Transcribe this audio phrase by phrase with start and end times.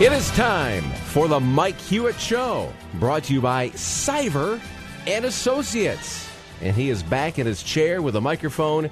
[0.00, 4.58] It is time for the Mike Hewitt Show, brought to you by Cyver
[5.06, 6.26] and Associates.
[6.62, 8.88] And he is back in his chair with a microphone.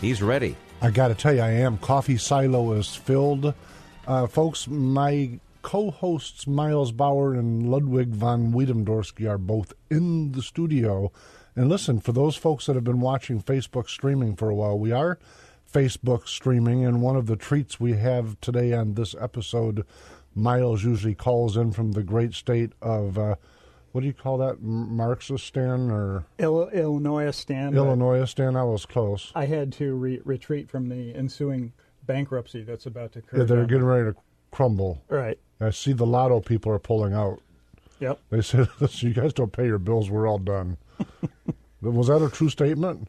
[0.00, 0.56] He's ready.
[0.82, 1.78] I got to tell you, I am.
[1.78, 3.54] Coffee silo is filled.
[4.08, 10.42] Uh, folks, my co hosts Miles Bauer and Ludwig von Wiedemdorski are both in the
[10.42, 11.12] studio.
[11.54, 14.90] And listen, for those folks that have been watching Facebook streaming for a while, we
[14.90, 15.16] are
[15.72, 16.84] Facebook streaming.
[16.84, 19.86] And one of the treats we have today on this episode,
[20.40, 23.18] Miles usually calls in from the great state of.
[23.18, 23.36] Uh,
[23.92, 24.62] what do you call that?
[24.62, 27.74] Marxistan or Il- Illinois stand.
[27.74, 28.56] Illinois stand?
[28.56, 29.32] I was close.
[29.34, 31.72] I had to re- retreat from the ensuing
[32.06, 33.38] bankruptcy that's about to occur.
[33.38, 34.16] Yeah, they're getting ready to
[34.50, 35.02] crumble.
[35.08, 35.38] right.
[35.62, 37.42] I see the lotto people are pulling out.
[37.98, 38.18] Yep.
[38.30, 40.08] They said, "Listen, you guys don't pay your bills.
[40.08, 40.78] We're all done."
[41.82, 43.08] was that a true statement?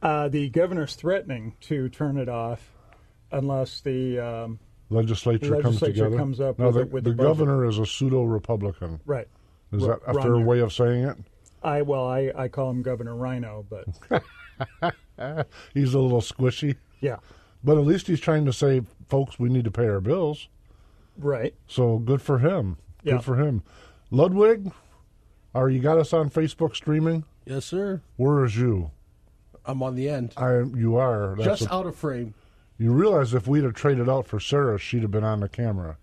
[0.00, 2.70] Uh, the governor's threatening to turn it off
[3.32, 4.58] unless the um,
[4.92, 6.16] Legislature, comes together.
[6.16, 9.00] comes up now, with the, a- with the a governor is a pseudo Republican.
[9.06, 9.28] right.
[9.72, 11.16] Is Ro- that a fair way of saying it?
[11.62, 13.86] I well, I, I call him Governor Rhino, but
[15.74, 17.16] He's a little squishy, yeah,
[17.64, 20.48] but at least he's trying to say, "Folks, we need to pay our bills."
[21.18, 21.54] right.
[21.66, 22.76] So good for him.
[23.02, 23.14] Yeah.
[23.14, 23.62] Good for him.
[24.10, 24.72] Ludwig,
[25.54, 27.24] are you got us on Facebook streaming?
[27.46, 28.02] Yes, sir.
[28.16, 28.90] Where is you?
[29.64, 30.32] I'm on the end.
[30.36, 31.34] I you are.
[31.36, 32.34] That's Just a- out of frame.
[32.78, 35.96] You realize if we'd have traded out for Sarah, she'd have been on the camera.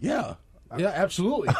[0.00, 0.34] Yeah.
[0.76, 1.54] Yeah, absolutely.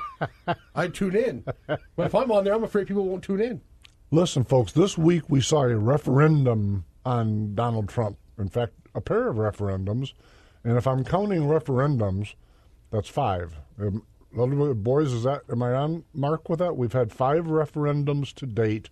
[0.74, 1.44] I tune in.
[1.66, 3.60] But if I'm on there, I'm afraid people won't tune in.
[4.10, 8.18] Listen, folks, this week we saw a referendum on Donald Trump.
[8.38, 10.12] In fact, a pair of referendums.
[10.64, 12.34] And if I'm counting referendums,
[12.90, 13.58] that's five.
[13.80, 16.76] Um, boys, is that am I on mark with that?
[16.76, 18.90] We've had five referendums to date.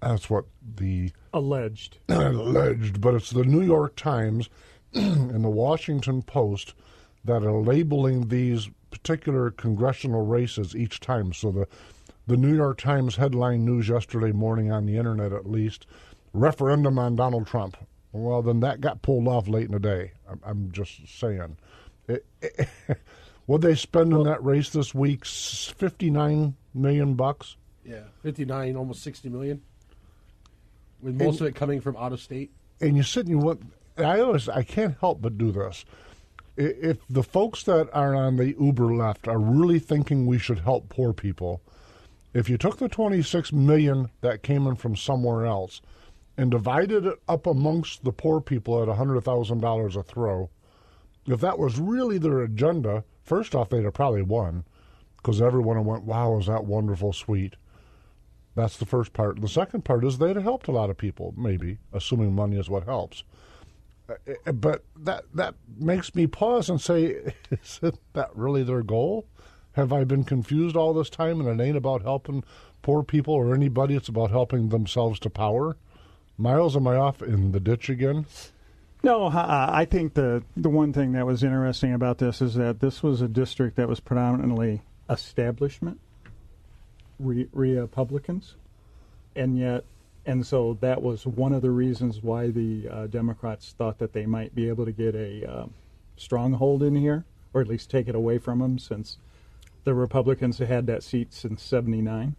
[0.00, 0.46] That's what
[0.76, 1.98] the Alleged.
[2.08, 4.48] alleged, but it's the New York Times
[4.94, 6.74] and the Washington Post
[7.24, 11.32] that are labeling these particular congressional races each time.
[11.32, 11.68] So the
[12.26, 15.86] the New York Times headline news yesterday morning on the internet, at least,
[16.32, 17.76] referendum on Donald Trump.
[18.12, 20.12] Well, then that got pulled off late in the day.
[20.28, 21.56] I'm, I'm just saying.
[22.08, 22.26] It,
[23.46, 25.24] what they spend in that race this week?
[25.24, 27.56] Fifty nine million bucks.
[27.84, 28.04] Yeah.
[28.22, 29.62] 59, almost 60 million.
[31.02, 32.50] With most of it coming from out of state.
[32.80, 33.62] and you sit and you want.
[33.96, 35.84] I always I can't help but do this.
[36.56, 40.88] If the folks that are on the Uber left are really thinking we should help
[40.88, 41.62] poor people,
[42.34, 45.80] if you took the 26 million that came in from somewhere else
[46.36, 50.50] and divided it up amongst the poor people at $100,000 a throw,
[51.26, 54.64] if that was really their agenda, first off, they'd have probably won
[55.16, 57.54] because everyone went, wow, is that wonderful, sweet.
[58.54, 59.40] That's the first part.
[59.40, 62.68] The second part is they'd have helped a lot of people, maybe, assuming money is
[62.68, 63.22] what helps.
[64.08, 69.26] Uh, But that that makes me pause and say, isn't that really their goal?
[69.72, 72.42] Have I been confused all this time and it ain't about helping
[72.82, 73.94] poor people or anybody?
[73.94, 75.76] It's about helping themselves to power?
[76.36, 78.26] Miles, am I off in the ditch again?
[79.02, 82.80] No, uh, I think the the one thing that was interesting about this is that
[82.80, 86.00] this was a district that was predominantly establishment,
[87.20, 88.56] re- Republicans,
[89.36, 89.84] and yet,
[90.26, 94.26] and so that was one of the reasons why the uh, Democrats thought that they
[94.26, 95.74] might be able to get a um,
[96.16, 99.18] stronghold in here, or at least take it away from them, since
[99.84, 102.36] the Republicans had had that seat since '79.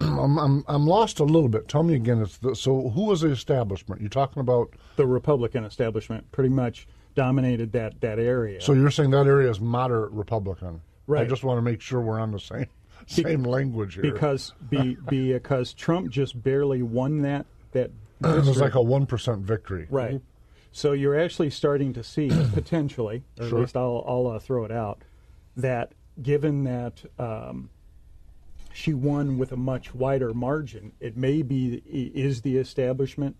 [0.00, 1.68] I'm, I'm I'm lost a little bit.
[1.68, 2.22] Tell me again.
[2.22, 4.00] It's the, so who was the establishment?
[4.00, 4.72] You're talking about.
[4.96, 8.60] The Republican establishment pretty much dominated that that area.
[8.60, 10.80] So you're saying that area is moderate Republican.
[11.06, 11.22] Right.
[11.22, 12.66] I just want to make sure we're on the same
[13.10, 14.02] same language here.
[14.02, 17.90] because be, because Trump just barely won that that
[18.24, 19.86] it was like a one percent victory.
[19.90, 20.20] right.
[20.72, 23.58] So you're actually starting to see potentially, or Sure.
[23.58, 25.02] at least I'll, I'll uh, throw it out,
[25.56, 25.92] that
[26.22, 27.70] given that um,
[28.72, 33.34] she won with a much wider margin, it may be is the establishment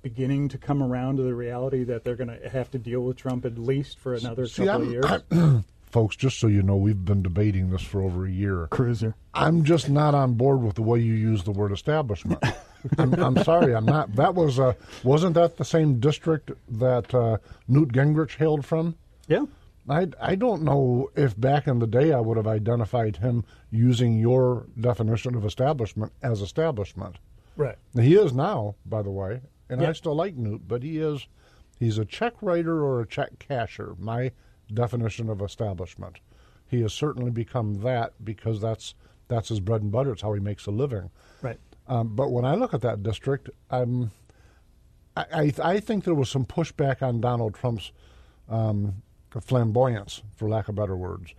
[0.00, 3.18] beginning to come around to the reality that they're going to have to deal with
[3.18, 5.04] Trump at least for another See, couple I'm, of years.
[5.04, 8.68] I'm- folks, just so you know, we've been debating this for over a year.
[8.70, 9.14] Cruiser.
[9.34, 12.42] I'm just not on board with the way you use the word establishment.
[12.98, 14.14] I'm, I'm sorry, I'm not.
[14.16, 14.72] That was uh,
[15.04, 17.38] wasn't that the same district that uh,
[17.68, 18.96] Newt Gingrich hailed from?
[19.28, 19.44] Yeah.
[19.88, 24.18] I, I don't know if back in the day I would have identified him using
[24.18, 27.16] your definition of establishment as establishment.
[27.56, 27.76] Right.
[27.94, 31.26] He is now, by the way, and I still like Newt, but he is
[31.78, 33.98] he's a check writer or a check casher.
[33.98, 34.32] My
[34.74, 36.20] definition of establishment.
[36.66, 38.94] He has certainly become that because that's
[39.28, 40.12] that's his bread and butter.
[40.12, 41.10] It's how he makes a living.
[41.40, 41.58] Right.
[41.86, 44.10] Um, but when I look at that district, I'm,
[45.16, 47.92] I, I, I think there was some pushback on Donald Trump's
[48.48, 49.02] um,
[49.40, 51.34] flamboyance, for lack of better words.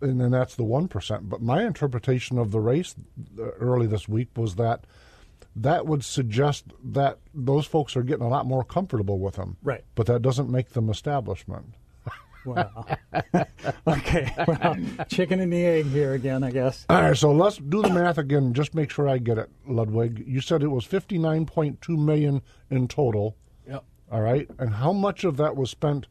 [0.00, 1.28] And then that's the 1%.
[1.28, 2.94] But my interpretation of the race
[3.38, 4.84] uh, early this week was that
[5.54, 9.56] that would suggest that those folks are getting a lot more comfortable with him.
[9.62, 9.84] Right.
[9.94, 11.74] But that doesn't make them establishment.
[12.46, 12.86] Wow.
[13.86, 14.32] okay.
[14.46, 14.76] Well,
[15.08, 16.86] chicken and the egg here again, I guess.
[16.88, 18.54] All right, so let's do the math again.
[18.54, 20.24] Just make sure I get it, Ludwig.
[20.26, 23.36] You said it was fifty-nine point two million in total.
[23.68, 23.84] Yep.
[24.12, 26.06] All right, and how much of that was spent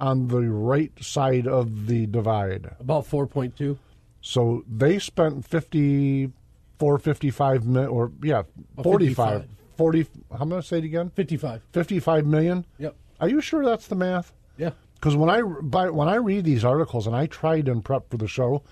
[0.00, 2.74] on the right side of the divide?
[2.80, 3.78] About 4.2.
[4.20, 8.42] So they spent fifty-four, fifty-five mil, or yeah,
[8.74, 9.48] About 45, 55.
[9.76, 10.06] 40.
[10.38, 10.68] How much?
[10.68, 11.10] Say it again.
[11.10, 11.62] 55.
[11.72, 12.64] Fifty-five million.
[12.78, 12.94] Yep.
[13.20, 14.32] Are you sure that's the math?
[14.56, 14.70] Yeah.
[15.02, 18.18] Because when I by, when I read these articles, and I tried and prep for
[18.18, 18.62] the show,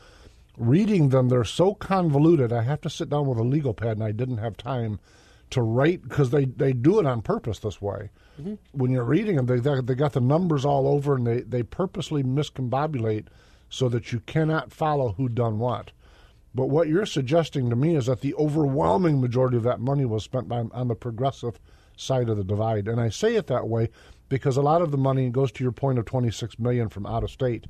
[0.57, 2.53] reading them, they're so convoluted.
[2.53, 5.01] I have to sit down with a legal pad, and I didn't have time
[5.51, 8.11] to write because they, they do it on purpose this way.
[8.41, 8.55] Mm-hmm.
[8.71, 11.65] When you're reading them, they they they got the numbers all over, and they they
[11.65, 13.27] purposely miscombobulate
[13.69, 15.91] so that you cannot follow who done what.
[16.55, 20.23] But what you're suggesting to me is that the overwhelming majority of that money was
[20.23, 21.59] spent by, on the progressive
[21.97, 23.89] side of the divide, and I say it that way
[24.31, 27.23] because a lot of the money goes to your point of 26 million from out
[27.23, 27.67] of state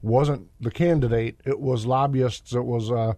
[0.00, 3.14] wasn't the candidate; it was lobbyists, it was uh,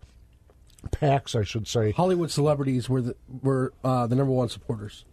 [0.93, 1.91] PACs, I should say.
[1.91, 5.05] Hollywood celebrities were the, were uh, the number one supporters,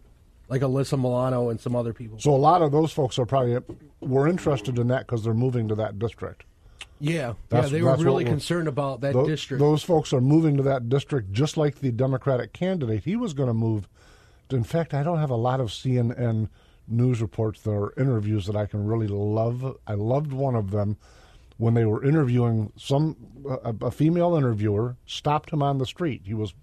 [0.48, 2.18] like Alyssa Milano and some other people.
[2.20, 3.58] So a lot of those folks are probably
[4.00, 6.44] were interested in that because they're moving to that district.
[7.00, 9.60] yeah, That's- yeah, they were really concerned about that district.
[9.60, 13.02] Those folks are moving to that district just like the Democratic candidate.
[13.04, 13.88] He was going to move.
[14.50, 16.48] In fact, I don't have a lot of CNN
[16.86, 19.76] news reports or interviews that I can really love.
[19.86, 20.96] I loved one of them
[21.56, 23.16] when they were interviewing some
[23.48, 26.22] a, a female interviewer stopped him on the street.
[26.24, 26.54] He was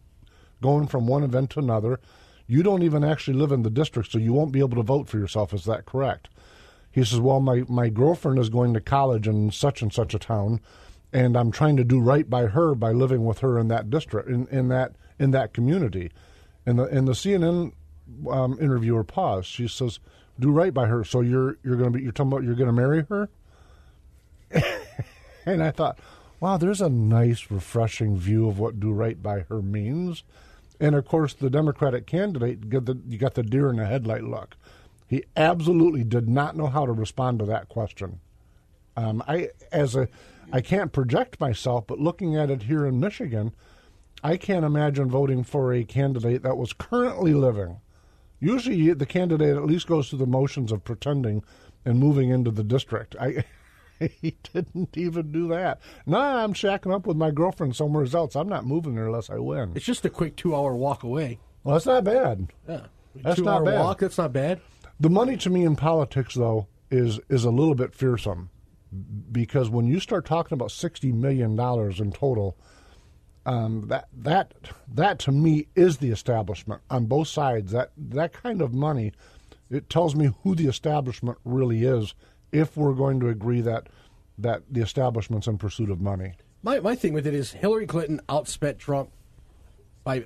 [0.61, 1.99] going from one event to another.
[2.47, 5.07] You don't even actually live in the district, so you won't be able to vote
[5.07, 5.53] for yourself.
[5.53, 6.29] Is that correct?
[6.91, 10.19] He says, Well, my, my girlfriend is going to college in such and such a
[10.19, 10.59] town,
[11.13, 14.29] and I'm trying to do right by her by living with her in that district,
[14.29, 16.11] in, in that in that community.
[16.65, 17.73] And the and the CNN
[18.29, 19.47] um, interviewer paused.
[19.47, 19.99] She says,
[20.39, 22.67] "Do right by her." So you're you're going to be you're talking about you're going
[22.67, 23.29] to marry her.
[25.45, 25.99] and I thought,
[26.39, 30.23] wow, there's a nice, refreshing view of what "do right by her" means.
[30.79, 34.23] And of course, the Democratic candidate, get the, you got the deer in the headlight
[34.23, 34.57] look.
[35.07, 38.19] He absolutely did not know how to respond to that question.
[38.97, 40.07] Um, I, as a,
[40.51, 43.53] I can't project myself, but looking at it here in Michigan,
[44.23, 47.79] I can't imagine voting for a candidate that was currently living.
[48.41, 51.43] Usually, the candidate at least goes through the motions of pretending
[51.85, 53.15] and moving into the district.
[53.19, 53.45] I,
[53.99, 55.79] he didn't even do that.
[56.05, 58.35] Nah, I'm shacking up with my girlfriend somewhere else.
[58.35, 59.73] I'm not moving there unless I win.
[59.75, 61.39] it's just a quick two-hour walk away.
[61.63, 62.47] Well, that's not bad.
[62.67, 63.79] Yeah, That's two-hour not bad.
[63.79, 63.99] walk.
[63.99, 64.59] That's not bad.
[64.99, 68.49] The money to me in politics, though, is is a little bit fearsome
[69.31, 72.57] because when you start talking about sixty million dollars in total,
[73.45, 74.53] um, that that
[74.93, 77.71] that to me is the establishment on both sides.
[77.71, 79.13] That that kind of money,
[79.69, 82.13] it tells me who the establishment really is.
[82.51, 83.87] If we're going to agree that
[84.37, 86.33] that the establishment's in pursuit of money,
[86.63, 89.09] My my thing with it is Hillary Clinton outspent Trump
[90.03, 90.25] by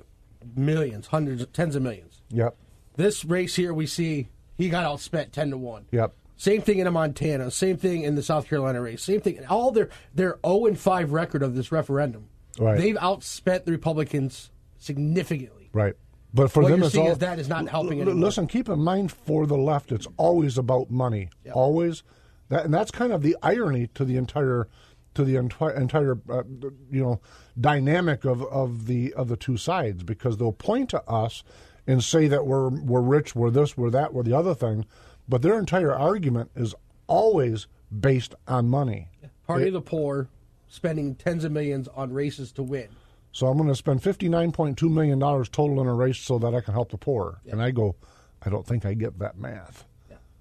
[0.54, 2.22] millions, hundreds, tens of millions.
[2.30, 2.56] yep,
[2.96, 5.86] This race here, we see he got outspent ten to one.
[5.90, 6.14] yep.
[6.38, 7.50] Same thing in Montana.
[7.50, 9.02] Same thing in the South Carolina race.
[9.02, 9.44] Same thing.
[9.46, 12.28] All their their zero and five record of this referendum.
[12.58, 12.78] Right.
[12.78, 15.70] They've outspent the Republicans significantly.
[15.72, 15.94] Right.
[16.34, 18.26] But for What them, it's all, is that is not helping L- anymore.
[18.26, 21.30] Listen, keep in mind for the left, it's always about money.
[21.52, 22.02] Always,
[22.48, 24.68] that and that's kind of the irony to the entire
[25.14, 26.42] to the entire entire uh,
[26.90, 27.20] you know
[27.58, 31.42] dynamic of, of the of the two sides because they'll point to us
[31.86, 34.84] and say that we're we're rich, we're this, we're that, we're the other thing,
[35.28, 36.74] but their entire argument is
[37.06, 37.66] always
[37.98, 39.08] based on money.
[39.46, 40.28] Party of the poor
[40.68, 42.88] spending tens of millions on races to win.
[43.32, 46.18] So I'm going to spend fifty nine point two million dollars total in a race
[46.18, 47.40] so that I can help the poor.
[47.50, 47.96] And I go,
[48.44, 49.84] I don't think I get that math.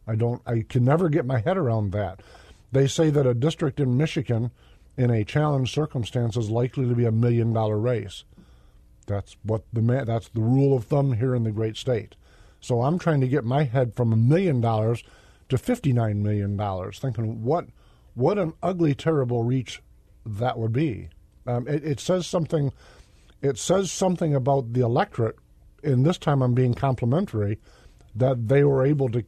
[0.07, 0.41] I don't.
[0.45, 2.21] I can never get my head around that.
[2.71, 4.51] They say that a district in Michigan
[4.97, 8.23] in a challenge circumstance is likely to be a million dollar race.
[9.07, 12.15] That's what the ma- that's the rule of thumb here in the great state.
[12.61, 15.03] So I'm trying to get my head from a million dollars
[15.49, 17.65] to fifty nine million dollars, thinking what
[18.13, 19.81] what an ugly, terrible reach
[20.25, 21.09] that would be.
[21.47, 22.73] Um, it, it says something.
[23.41, 25.37] It says something about the electorate.
[25.83, 27.59] And this time, I'm being complimentary
[28.15, 29.23] that they were able to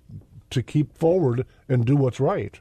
[0.49, 2.59] to keep forward and do what's right.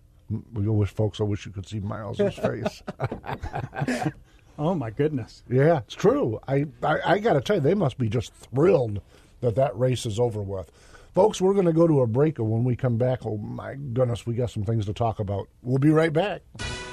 [0.53, 2.83] We wish, folks, I wish you could see Miles's face.
[4.59, 5.43] Oh my goodness!
[5.51, 6.41] yeah, it's true.
[6.49, 9.03] I, I, I got to tell you, they must be just thrilled
[9.41, 10.71] that that race is over with.
[11.17, 13.75] Folks, we're going to go to a break, and when we come back, oh my
[13.95, 15.49] goodness, we got some things to talk about.
[15.63, 16.43] We'll be right back.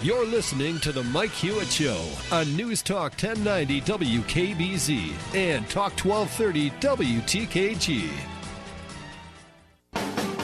[0.02, 2.02] You're listening to The Mike Hewitt Show
[2.32, 8.10] on News Talk 1090 WKBZ and Talk 1230 WTKG.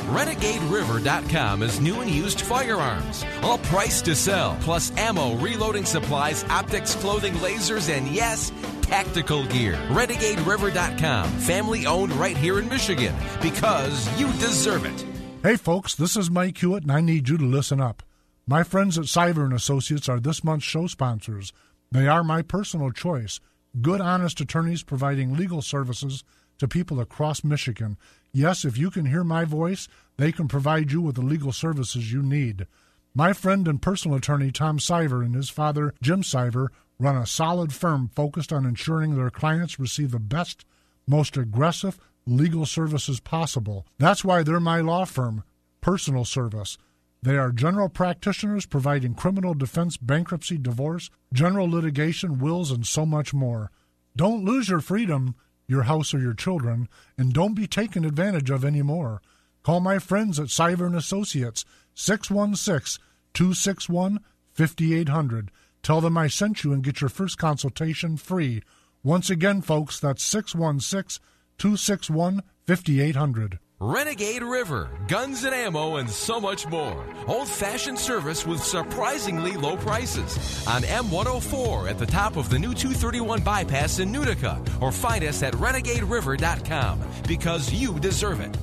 [0.10, 6.96] RenegadeRiver.com is new and used firearms, all priced to sell, plus ammo, reloading supplies, optics,
[6.96, 8.52] clothing, lasers, and yes,
[8.90, 9.74] tactical gear.
[9.90, 15.06] RenegadeRiver.com, family owned right here in Michigan, because you deserve it.
[15.44, 18.02] Hey, folks, this is Mike Hewitt, and I need you to listen up.
[18.48, 21.54] My friends at Cyber and Associates are this month's show sponsors.
[21.92, 23.40] They are my personal choice.
[23.80, 26.24] Good, honest attorneys providing legal services
[26.58, 27.96] to people across Michigan.
[28.32, 32.12] Yes, if you can hear my voice, they can provide you with the legal services
[32.12, 32.66] you need.
[33.14, 36.70] My friend and personal attorney Tom Siver and his father Jim Siver
[37.00, 40.66] run a solid firm focused on ensuring their clients receive the best,
[41.08, 43.88] most aggressive legal services possible.
[43.98, 45.44] That's why they're my law firm,
[45.82, 46.78] Personal Service.
[47.22, 53.34] They are general practitioners providing criminal defense, bankruptcy, divorce, general litigation, wills, and so much
[53.34, 53.72] more.
[54.16, 55.36] Don't lose your freedom,
[55.68, 56.88] your house, or your children,
[57.18, 59.22] and don't be taken advantage of anymore.
[59.64, 63.04] Call my friends at and Associates, 616
[63.34, 64.20] 261
[64.54, 65.52] 5800.
[65.84, 68.62] Tell them I sent you and get your first consultation free.
[69.04, 71.24] Once again, folks, that's 616
[71.58, 73.60] 261 5800.
[73.82, 77.02] Renegade River, guns and ammo, and so much more.
[77.28, 80.68] Old fashioned service with surprisingly low prices.
[80.68, 85.44] On M104 at the top of the new 231 bypass in Nunica, or find us
[85.44, 88.58] at renegaderiver.com because you deserve it.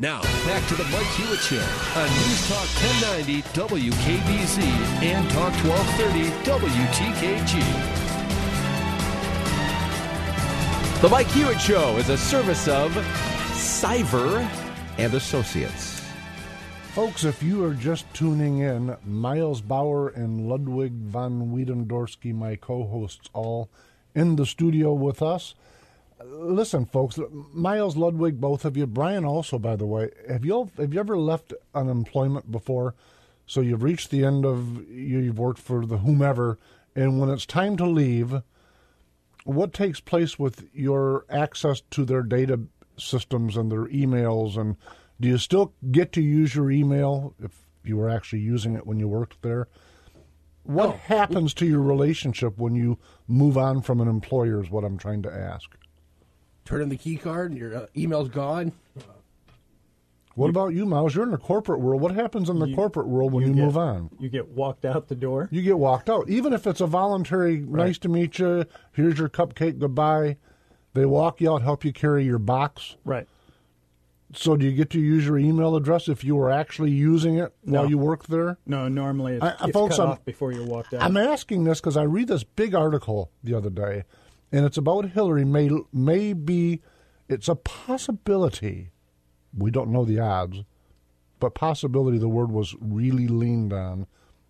[0.00, 2.68] Now, back to the Mike Hewitt Show on News Talk
[3.02, 3.42] 1090
[3.90, 4.62] WKBZ
[5.02, 7.58] and Talk 1230 WTKG.
[11.02, 12.92] The Mike Hewitt Show is a service of
[13.54, 14.48] Cyver
[14.98, 16.00] and Associates.
[16.92, 23.28] Folks, if you are just tuning in, Miles Bauer and Ludwig von Wiedendorsky, my co-hosts,
[23.32, 23.68] all
[24.14, 25.56] in the studio with us.
[26.30, 27.18] Listen, folks,
[27.52, 31.16] Miles, Ludwig, both of you, Brian also, by the way, have you have you ever
[31.18, 32.94] left unemployment before?
[33.46, 36.58] So you've reached the end of you've worked for the whomever,
[36.94, 38.42] and when it's time to leave,
[39.44, 42.60] what takes place with your access to their data
[42.98, 44.76] systems and their emails and
[45.20, 48.98] do you still get to use your email if you were actually using it when
[48.98, 49.68] you worked there
[50.64, 50.96] what No.
[50.96, 55.22] happens to your relationship when you move on from an employer is what i'm trying
[55.22, 55.70] to ask
[56.68, 58.72] Turn in the key card, and your uh, email's gone.
[60.34, 63.08] what about you miles you're in the corporate world what happens in the You- corporate
[63.08, 65.48] world when you, get- move on You get walked out the door.
[65.50, 69.28] you get walked out even if it's a voluntary nice to meet you here's your
[69.30, 70.36] cupcake goodbye
[70.94, 73.26] they walk you out help you carry your box Right.
[74.34, 77.52] so do you get to use your email address if you were actually using it
[77.64, 77.80] No.
[77.80, 80.52] while you work there No, normally it's, I- I- it's folks, cut I'm- off before
[80.52, 81.02] you're walked out.
[81.02, 84.04] I'm asking this because I read this big article the other day,
[84.52, 85.44] and it's about Hillary.
[85.44, 86.80] May may be,
[87.28, 88.90] it's a possibility.
[89.56, 90.64] We don't know the odds,
[91.40, 92.18] but possibility.
[92.18, 94.06] The word was really leaned on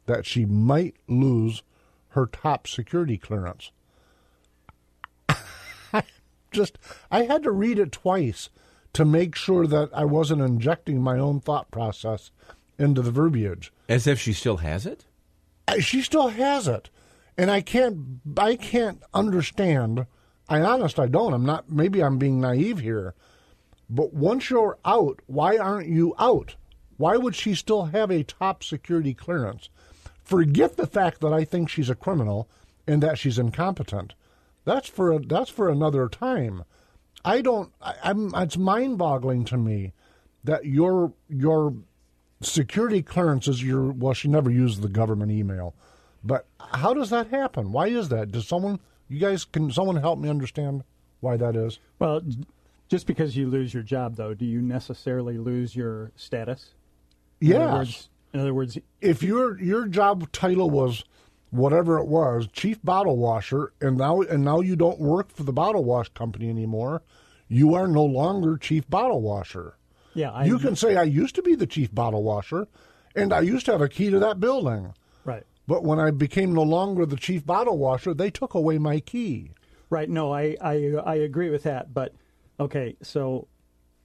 [0.06, 1.62] that she might lose
[2.10, 3.70] her top security clearance.
[6.50, 6.78] Just,
[7.10, 8.48] I had to read it twice
[8.94, 12.30] to make sure that I wasn't injecting my own thought process
[12.78, 13.72] into the verbiage.
[13.88, 15.04] As if she still has it?
[15.66, 16.88] Uh, she still has it
[17.38, 17.96] and i can't
[18.36, 20.04] i can't understand
[20.48, 23.14] i honest i don't i'm not maybe i'm being naive here
[23.88, 26.56] but once you're out why aren't you out?
[26.96, 29.70] Why would she still have a top security clearance?
[30.22, 32.48] Forget the fact that i think she's a criminal
[32.86, 34.14] and that she's incompetent.
[34.64, 36.64] That's for that's for another time.
[37.24, 39.92] I don't I, i'm it's mind-boggling to me
[40.44, 41.74] that your your
[42.40, 45.74] security clearances your well she never used the government email
[46.22, 50.18] but how does that happen why is that does someone you guys can someone help
[50.18, 50.84] me understand
[51.20, 52.22] why that is well,
[52.88, 56.74] just because you lose your job, though, do you necessarily lose your status?
[57.40, 61.04] In other yes words, in other words, if your your job title was
[61.50, 65.52] whatever it was, chief bottle washer, and now and now you don't work for the
[65.52, 67.02] bottle wash company anymore.
[67.48, 69.76] You are no longer chief bottle washer.
[70.14, 72.68] Yeah, I, you can say I used to be the chief bottle washer,
[73.14, 74.94] and I used to have a key to that building.
[75.24, 75.44] right.
[75.68, 79.50] But when I became no longer the chief bottle washer, they took away my key.
[79.90, 80.08] Right.
[80.08, 81.92] No, I, I, I agree with that.
[81.92, 82.14] But
[82.58, 83.48] okay, so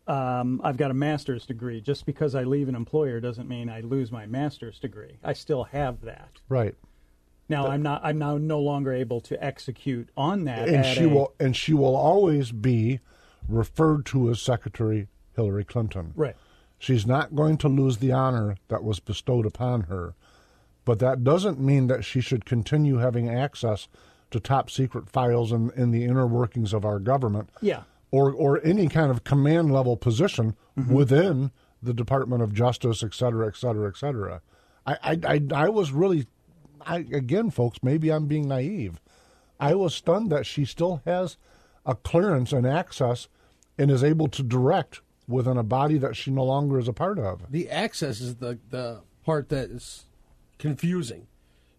[0.06, 1.80] um, I've got a master's degree.
[1.80, 5.20] Just because I leave an employer doesn't mean I lose my master's degree.
[5.24, 6.32] I still have that.
[6.50, 6.76] Right.
[7.48, 8.02] Now I'm not.
[8.04, 10.68] I'm now no longer able to execute on that.
[10.68, 13.00] And she a- will and she will always be
[13.48, 16.12] referred to as Secretary Hillary Clinton.
[16.16, 16.36] Right.
[16.78, 20.16] She's not going to lose the honor that was bestowed upon her,
[20.86, 23.88] but that doesn't mean that she should continue having access
[24.32, 27.50] to top secret files in, in the inner workings of our government.
[27.62, 27.84] Yeah.
[28.12, 30.94] Or or any kind of command level position mm-hmm.
[30.94, 34.42] within the Department of Justice, et cetera, et cetera, et cetera.
[34.86, 36.28] I I, I, I was really
[36.86, 39.00] I again folks, maybe I'm being naive.
[39.60, 41.38] I was stunned that she still has
[41.86, 43.28] a clearance and access
[43.78, 47.18] and is able to direct within a body that she no longer is a part
[47.18, 47.52] of.
[47.52, 50.06] The access is the the part that is
[50.58, 51.28] confusing.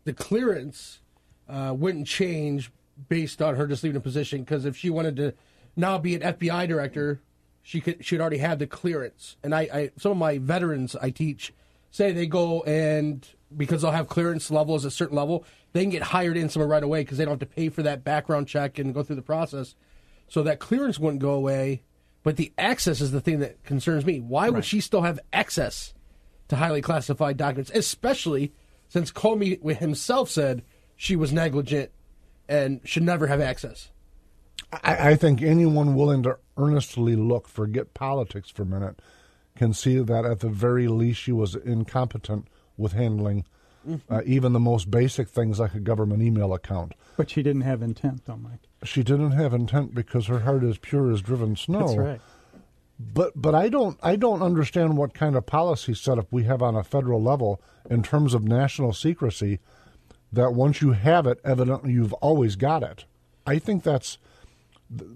[0.04, 1.00] The clearance
[1.48, 2.70] uh, wouldn't change
[3.08, 5.34] based on her just leaving a position because if she wanted to
[5.76, 7.20] now be an FBI director,
[7.62, 9.36] she could she'd already have the clearance.
[9.42, 11.52] And I, I some of my veterans I teach
[11.90, 13.26] say they go and
[13.56, 16.68] because they'll have clearance levels at a certain level, they can get hired in somewhere
[16.68, 19.16] right away because they don't have to pay for that background check and go through
[19.16, 19.74] the process.
[20.28, 21.82] So that clearance wouldn't go away,
[22.22, 24.18] but the access is the thing that concerns me.
[24.20, 25.94] Why would she still have access
[26.48, 28.52] to highly classified documents, especially
[28.94, 30.62] since Comey himself said
[30.94, 31.90] she was negligent
[32.48, 33.90] and should never have access?
[34.72, 39.02] I, I think anyone willing to earnestly look, forget politics for a minute,
[39.56, 42.46] can see that at the very least she was incompetent
[42.76, 43.44] with handling
[44.08, 46.92] uh, even the most basic things like a government email account.
[47.16, 48.60] But she didn't have intent, though, Mike.
[48.84, 51.80] She didn't have intent because her heart is pure as driven snow.
[51.80, 52.20] That's right.
[52.98, 56.76] But but I don't I don't understand what kind of policy setup we have on
[56.76, 59.58] a federal level in terms of national secrecy.
[60.32, 63.04] That once you have it, evidently you've always got it.
[63.46, 64.18] I think that's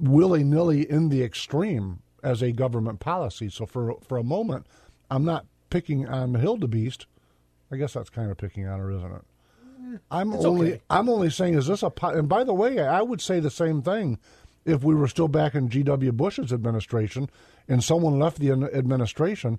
[0.01, 3.49] willy nilly in the extreme as a government policy.
[3.49, 4.67] So for for a moment,
[5.11, 7.07] I'm not picking on Hildebeest.
[7.71, 9.23] I guess that's kind of picking on her, isn't it?
[10.11, 10.83] I'm It's only okay.
[10.91, 13.51] I'm only saying is this a po- and by the way I would say the
[13.51, 14.19] same thing
[14.65, 16.13] if we were still back in G.W.
[16.13, 17.31] Bush's administration
[17.69, 19.59] and someone left the administration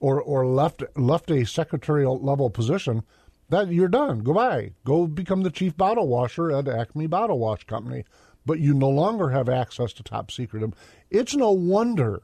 [0.00, 3.02] or or left left a secretarial level position
[3.48, 4.20] that you're done.
[4.20, 4.72] Goodbye.
[4.84, 8.04] Go become the chief bottle washer at Acme Bottle Wash Company.
[8.46, 10.72] But you no longer have access to top secret.
[11.10, 12.22] It's no wonder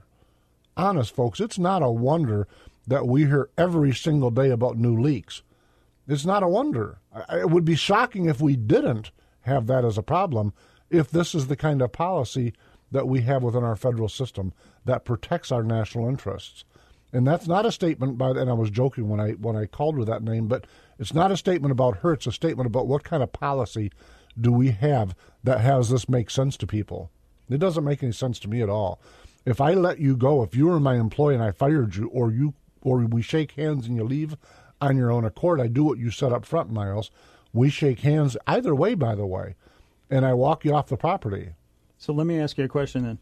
[0.76, 2.48] honest folks it's not a wonder
[2.86, 5.42] that we hear every single day about new leaks.
[6.06, 6.98] It's not a wonder.
[7.32, 9.10] It would be shocking if we didn't
[9.42, 10.52] have that as a problem
[10.90, 12.52] if this is the kind of policy
[12.94, 14.52] that we have within our federal system
[14.84, 16.64] that protects our national interests.
[17.12, 19.96] And that's not a statement by and I was joking when I when I called
[19.96, 20.64] her that name, but
[20.96, 23.90] it's not a statement about her, it's a statement about what kind of policy
[24.40, 27.10] do we have that has this make sense to people.
[27.50, 29.00] It doesn't make any sense to me at all.
[29.44, 32.30] If I let you go, if you were my employee and I fired you or
[32.30, 34.36] you or we shake hands and you leave
[34.80, 37.10] on your own accord, I do what you said up front, Miles.
[37.52, 39.56] We shake hands either way, by the way,
[40.08, 41.54] and I walk you off the property.
[41.98, 43.18] So let me ask you a question then.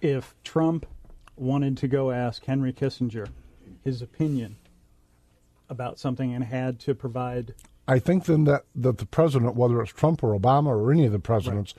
[0.00, 0.86] If Trump
[1.36, 3.28] wanted to go ask Henry Kissinger
[3.82, 4.56] his opinion
[5.68, 7.54] about something and had to provide
[7.88, 11.12] I think then that, that the president, whether it's Trump or Obama or any of
[11.12, 11.72] the presidents,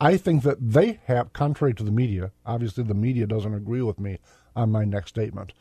[0.00, 4.00] I think that they have, contrary to the media, obviously the media doesn't agree with
[4.00, 4.18] me
[4.56, 5.52] on my next statement,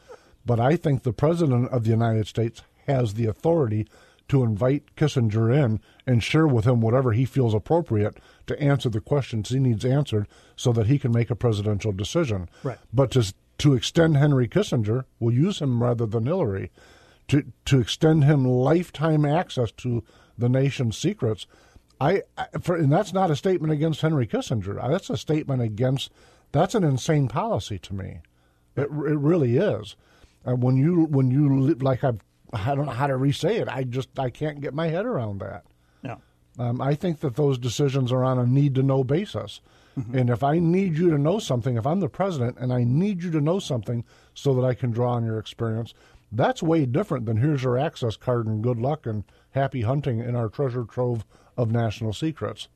[0.44, 3.88] but I think the president of the United States has the authority
[4.30, 9.02] to invite Kissinger in and share with him whatever he feels appropriate to answer the
[9.02, 12.50] questions he needs answered so that he can make a presidential decision.
[12.64, 12.78] Right.
[12.94, 16.72] But to, to extend Henry Kissinger, we'll use him rather than Hillary,
[17.28, 20.04] to, to extend him lifetime access to
[20.38, 21.46] the nation's secrets.
[22.00, 24.76] I, I for, and that's not a statement against Henry Kissinger.
[24.90, 26.12] That's a statement against.
[26.52, 28.20] That's an insane policy to me.
[28.76, 29.96] It, it really is.
[30.44, 32.22] And when you when you like I've,
[32.68, 33.68] I don't know how to re-say it.
[33.68, 35.64] I just I can't get my head around that.
[36.04, 36.18] Yeah.
[36.60, 39.62] Um, I think that those decisions are on a need to know basis.
[40.14, 43.24] And if I need you to know something, if I'm the president and I need
[43.24, 45.94] you to know something so that I can draw on your experience,
[46.32, 50.36] that's way different than here's your access card and good luck and happy hunting in
[50.36, 51.26] our treasure trove
[51.58, 52.70] of national secrets.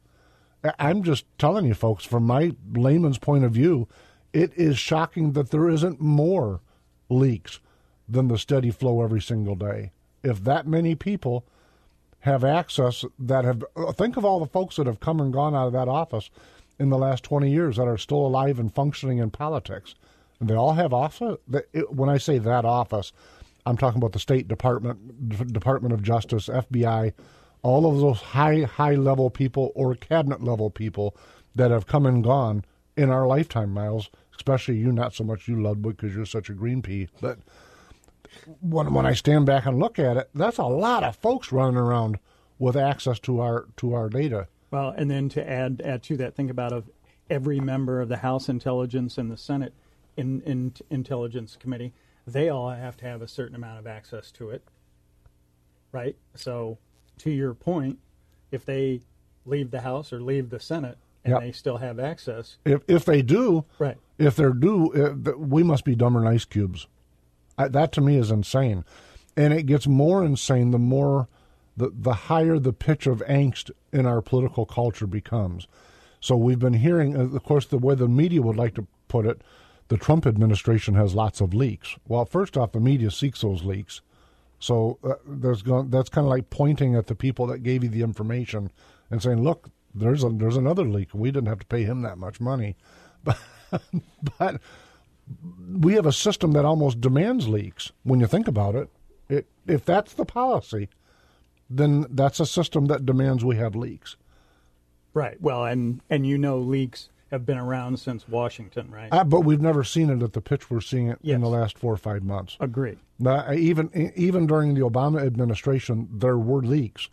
[0.78, 3.88] I'm just telling you, folks, from my layman's point of view,
[4.34, 6.62] it is shocking that there isn't more
[7.10, 7.60] leaks
[8.08, 9.92] than the steady flow every single day.
[10.24, 11.46] If that many people
[12.26, 13.64] have access that have.
[13.76, 16.32] uh, Think of all the folks that have come and gone out of that office
[16.80, 19.94] in the last 20 years that are still alive and functioning in politics.
[20.40, 21.38] And they all have office.
[21.90, 23.14] When I say that office,
[23.66, 27.14] I'm talking about the State Department, Department of Justice, FBI,
[27.62, 31.16] all of those high, high level people or cabinet level people
[31.56, 32.66] that have come and gone
[32.98, 34.10] in our lifetime, Miles.
[34.36, 37.08] Especially you, not so much you, Ludwig, because you're such a green pea.
[37.22, 37.40] But
[38.62, 41.78] when when I stand back and look at it, that's a lot of folks running
[41.78, 42.20] around
[42.60, 44.48] with access to our to our data.
[44.72, 46.90] Well, and then to add add to that, think about of
[47.30, 49.74] every member of the House Intelligence and the Senate
[50.18, 51.94] in, in, Intelligence Committee,
[52.28, 54.64] they all have to have a certain amount of access to it,
[55.92, 56.16] right?
[56.36, 56.78] So,
[57.20, 58.00] to your point,
[58.52, 59.02] if they
[59.46, 61.42] leave the House or leave the Senate and Yep.
[61.42, 63.98] they still have access, If if they do, right?
[64.18, 66.88] if they're due, uh, we must be dumber than ice cubes.
[67.58, 68.84] I, that to me is insane,
[69.36, 71.28] and it gets more insane the more
[71.78, 75.68] the the higher the pitch of angst in our political culture becomes.
[76.20, 79.26] So we've been hearing, uh, of course, the way the media would like to put
[79.26, 79.42] it,
[79.90, 81.96] the Trump administration has lots of leaks.
[82.08, 84.02] Well, first off, the media seeks those leaks.
[84.58, 87.90] So uh, there's going, that's kind of like pointing at the people that gave you
[87.90, 88.72] the information
[89.12, 91.10] and saying, "Look, there's a, there's another leak.
[91.14, 92.76] We didn't have to pay him that much money."
[93.24, 93.82] But
[94.38, 94.62] but
[95.80, 97.92] we have a system that almost demands leaks.
[98.04, 98.90] When you think about it,
[99.30, 100.90] it if that's the policy,
[101.70, 104.16] then that's a system that demands we have leaks.
[105.14, 105.42] Right.
[105.42, 109.10] Well, and and you know, leaks have been around since Washington, right?
[109.12, 111.78] Uh, but we've never seen it at the pitch we're seeing it in the last
[111.78, 112.56] four or five months.
[112.60, 112.98] Agree.
[113.18, 117.10] Now, even even during the Obama administration, there were leaks,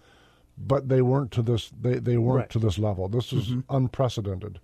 [0.58, 1.70] but they weren't to this.
[1.80, 2.50] They, they weren't Right.
[2.50, 3.08] to this level.
[3.08, 4.58] This is unprecedented,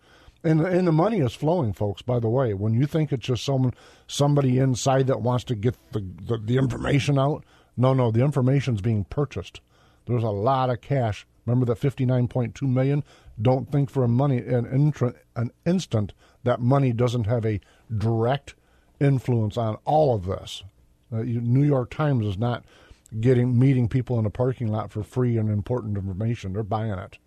[0.45, 2.03] and and the money is flowing, folks.
[2.03, 3.75] By the way, when you think it's just someone
[4.07, 7.45] somebody inside that wants to get the the, the information out,
[7.77, 9.61] no, no, the information's being purchased.
[10.07, 11.27] There's a lot of cash.
[11.47, 13.05] Remember that fifty nine point two million.
[13.41, 16.13] Don't think for a money an intra, an instant
[16.45, 17.61] that money doesn't have a
[17.97, 18.55] direct
[19.01, 20.65] influence on all of this.
[21.13, 22.65] Uh, you, New York Times is not
[23.21, 26.53] getting meeting people in a parking lot for free and important information.
[26.53, 27.19] They're buying it.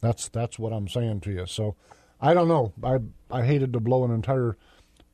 [0.00, 1.46] That's that's what I'm saying to you.
[1.46, 1.76] So
[2.22, 2.72] I don't know.
[2.82, 2.98] I
[3.30, 4.56] I hated to blow an entire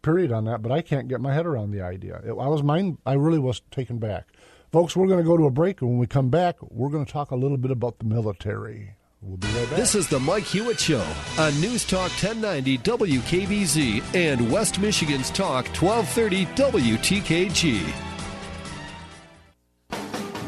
[0.03, 2.21] period on that, but I can't get my head around the idea.
[2.25, 2.99] It, I was mind.
[3.07, 4.29] I really was taken back.
[4.71, 7.07] Folks, we're going to go to a break, and when we come back, we're going
[7.07, 8.95] to talk a little bit about the military.
[9.23, 9.79] We'll be right back.
[9.79, 11.05] This is the Mike Hewitt Show
[11.39, 18.08] on News Talk 1090 WKBZ and West Michigan's Talk 1230 WTKG.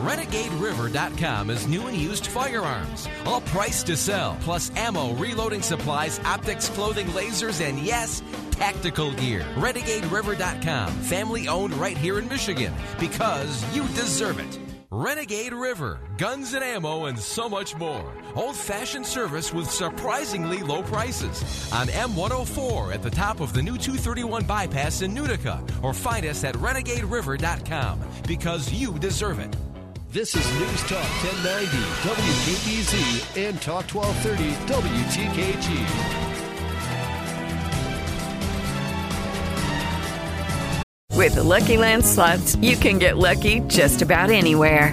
[0.00, 6.70] RenegadeRiver.com is new and used firearms, all priced to sell, plus ammo, reloading supplies, optics,
[6.70, 9.44] clothing, lasers, and yes, tactical gear.
[9.56, 14.58] RenegadeRiver.com, family owned right here in Michigan, because you deserve it.
[14.90, 18.12] Renegade River, guns and ammo, and so much more.
[18.34, 21.70] Old fashioned service with surprisingly low prices.
[21.72, 26.42] On M104 at the top of the new 231 bypass in Nunica, or find us
[26.42, 29.54] at RenegadeRiver.com, because you deserve it.
[30.12, 35.86] This is News Talk 1090 WKBZ and Talk 1230 WTKG.
[41.16, 44.92] With the Lucky Land slots, you can get lucky just about anywhere.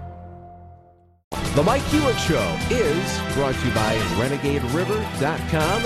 [1.55, 5.81] The Mike Hewitt Show is brought to you by RenegadeRiver.com.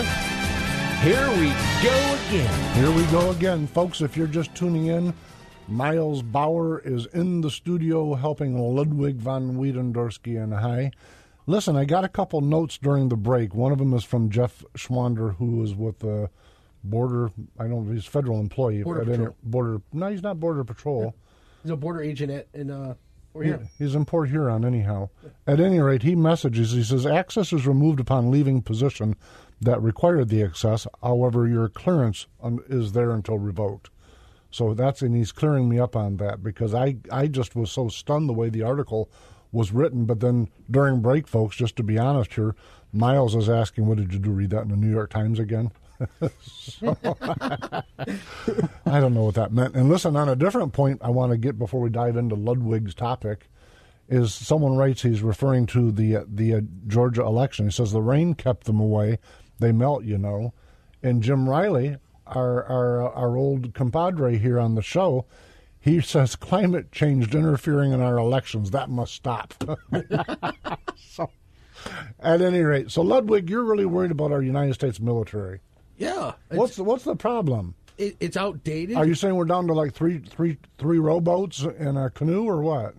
[1.01, 1.49] Here we
[1.82, 2.75] go again.
[2.75, 4.01] Here we go again, folks.
[4.01, 5.12] If you're just tuning in,
[5.67, 10.91] Miles Bauer is in the studio helping Ludwig von Wiedendorsky and I.
[11.47, 13.56] Listen, I got a couple notes during the break.
[13.56, 16.30] One of them is from Jeff Schwander, who is with the
[16.84, 17.32] border.
[17.60, 18.84] I don't know, if he's a federal employee.
[18.84, 19.36] Border at any- Patrol.
[19.43, 19.82] border.
[19.91, 21.15] No, he's not border patrol.
[21.63, 22.93] He's a border agent at in uh,
[23.36, 23.69] over here.
[23.78, 25.10] He's in Port Huron, anyhow.
[25.45, 26.71] At any rate, he messages.
[26.71, 29.15] He says access is removed upon leaving position,
[29.62, 30.88] that required the access.
[31.02, 33.89] However, your clearance um, is there until revoked.
[34.52, 37.89] So that's and he's clearing me up on that because I I just was so
[37.89, 39.10] stunned the way the article
[39.52, 40.06] was written.
[40.06, 42.56] But then during break, folks, just to be honest here,
[42.93, 44.32] Miles is asking, "What did you do?
[44.32, 45.71] Read that in the New York Times again?"
[48.86, 49.76] I don't know what that meant.
[49.76, 52.94] And listen, on a different point, I want to get before we dive into Ludwig's
[52.94, 53.50] topic
[54.08, 57.66] is someone writes he's referring to the the uh, Georgia election.
[57.66, 59.20] He says the rain kept them away.
[59.60, 60.54] They melt, you know.
[61.02, 65.26] And Jim Riley, our our our old compadre here on the show,
[65.80, 68.72] he says climate change interfering in our elections.
[68.72, 69.54] That must stop.
[70.96, 71.30] so,
[72.20, 75.62] at any rate, so Ludwig, you're really worried about our United States military.
[75.98, 76.34] Yeah.
[76.50, 77.76] What's the, what's the problem?
[77.98, 78.98] It, it's outdated.
[78.98, 82.62] Are you saying we're down to like three three three rowboats and a canoe, or
[82.62, 82.96] what?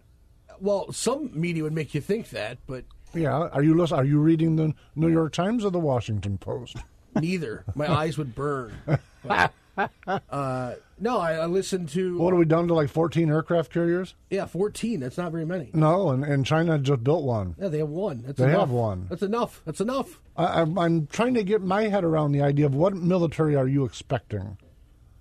[0.59, 3.49] Well, some media would make you think that, but yeah.
[3.49, 6.79] Are you listen, Are you reading the New York Times or the Washington Post?
[7.15, 7.65] Neither.
[7.75, 8.73] My eyes would burn.
[9.23, 9.53] But,
[10.07, 12.17] uh, no, I, I listened to.
[12.19, 12.75] What are we down to?
[12.75, 14.15] Like fourteen aircraft carriers?
[14.31, 15.01] Yeah, fourteen.
[15.01, 15.71] That's not very many.
[15.75, 17.55] No, and, and China just built one.
[17.59, 18.23] Yeah, they have one.
[18.27, 18.61] That's they enough.
[18.61, 19.07] have one.
[19.11, 19.63] That's enough.
[19.65, 20.21] That's enough.
[20.37, 23.69] I, I'm, I'm trying to get my head around the idea of what military are
[23.69, 24.57] you expecting?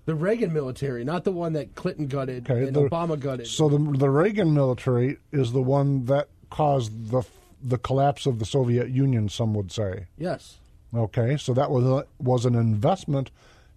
[0.06, 3.48] The Reagan military, not the one that Clinton gutted Okay, and the- Obama gutted.
[3.48, 7.24] So the the Reagan military is the one that caused the
[7.62, 9.28] the collapse of the Soviet Union.
[9.30, 10.06] Some would say.
[10.18, 10.60] yes.
[10.94, 13.30] Okay, so that was a, was an investment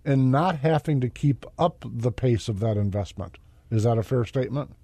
[0.08, 3.36] in not having to keep up the pace of that investment.
[3.70, 4.74] Is that a fair statement?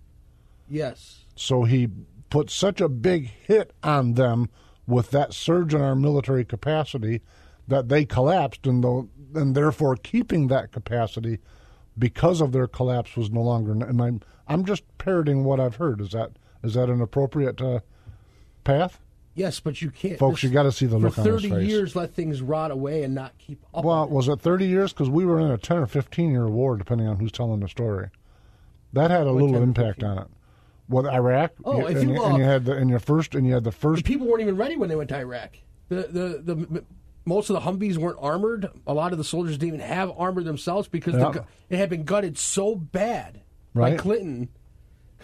[0.69, 1.25] Yes.
[1.35, 1.89] So he
[2.29, 4.51] put such a big hit on them
[4.87, 7.23] with that surge in our military capacity
[7.67, 11.39] that they collapsed, and though, and therefore keeping that capacity
[11.99, 13.73] because of their collapse was no longer.
[13.73, 16.03] And I'm I'm just parroting what I've heard.
[16.03, 16.33] Is that
[16.63, 17.81] is that an appropriate uh,
[18.63, 19.01] path?
[19.35, 20.19] Yes, but you can't.
[20.19, 21.51] Folks, this- you gotta see the look on his face.
[21.51, 23.85] 30 years, let things rot away and not keep up.
[23.85, 24.93] Well, was it 30 years?
[24.93, 27.69] Because we were in a 10 or 15 year war, depending on who's telling the
[27.69, 28.11] story.
[28.93, 30.09] That had a What little 10 impact 15?
[30.11, 30.29] on it.
[30.89, 31.53] Well, Iraq.
[31.65, 33.55] Oh, you- if and, you, and you uh, had the in your first and you
[33.55, 34.05] had the The first.
[34.05, 35.57] people weren't even ready when they went to Iraq.
[35.89, 36.07] The,
[36.45, 36.85] the, the,
[37.25, 38.69] most of the Humvees weren't armored.
[38.87, 41.31] A lot of the soldiers didn't even have armor themselves because Yeah.
[41.31, 43.41] the, it had been gutted so bad
[43.75, 43.99] by Right.
[43.99, 44.49] Clinton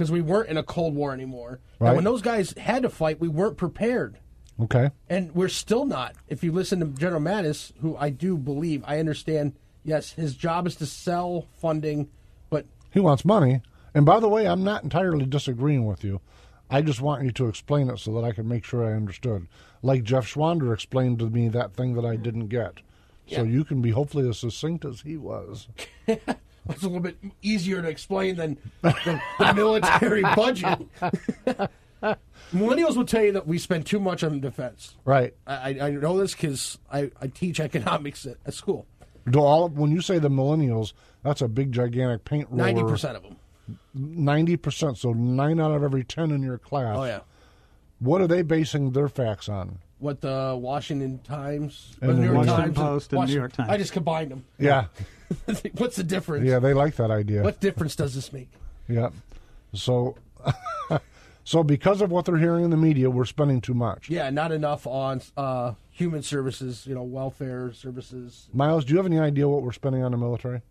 [0.00, 1.60] because we weren't in a Cold War anymore.
[1.78, 1.88] Right.
[1.88, 4.16] And when those guys had to fight, we weren't prepared.
[4.58, 4.92] Okay.
[5.10, 6.14] And we're still not.
[6.26, 9.52] If you listen to General Mattis, who I do believe, I understand,
[9.84, 12.08] yes, his job is to sell funding,
[12.48, 13.60] but He wants money.
[13.92, 16.22] And by the way, I'm not entirely disagreeing with you.
[16.70, 19.48] I just want you to explain it so that I can make sure I understood.
[19.82, 22.78] Like Jeff Schwander explained to me that thing that I didn't get.
[23.26, 23.40] Yeah.
[23.40, 25.68] So you can be hopefully as succinct as he was.
[26.68, 30.78] it's a little bit easier to explain than the, the military budget.
[32.52, 34.96] Millennials will tell you that we spend too much on defense.
[35.04, 35.34] Right.
[35.46, 38.86] I, I- know this because I, I teach economics at, at school.
[39.28, 40.92] Do all when you say the millennials,
[41.22, 42.64] that's a big gigantic paint roller.
[42.64, 43.36] Ninety percent of them.
[43.94, 44.96] Ninety percent.
[44.96, 46.96] So nine out of every ten in your class.
[46.96, 47.20] Oh yeah.
[47.98, 49.78] What are they basing their facts on?
[50.00, 53.68] What the Washington Times, And the New York Washington Times, Post and New York Times.
[53.68, 54.44] I just combined them.
[54.58, 54.86] Yeah.
[55.76, 56.46] What's the difference?
[56.46, 57.42] Yeah, they like that idea.
[57.42, 58.50] What difference does this make?
[58.88, 59.10] Yeah.
[59.74, 60.16] So
[61.44, 64.08] so because of what they're hearing in the media, we're spending too much.
[64.08, 66.86] Yeah, not enough on uh, human services.
[66.86, 68.48] You know, welfare services.
[68.52, 70.62] Miles, do you have any idea what we're spending on the military?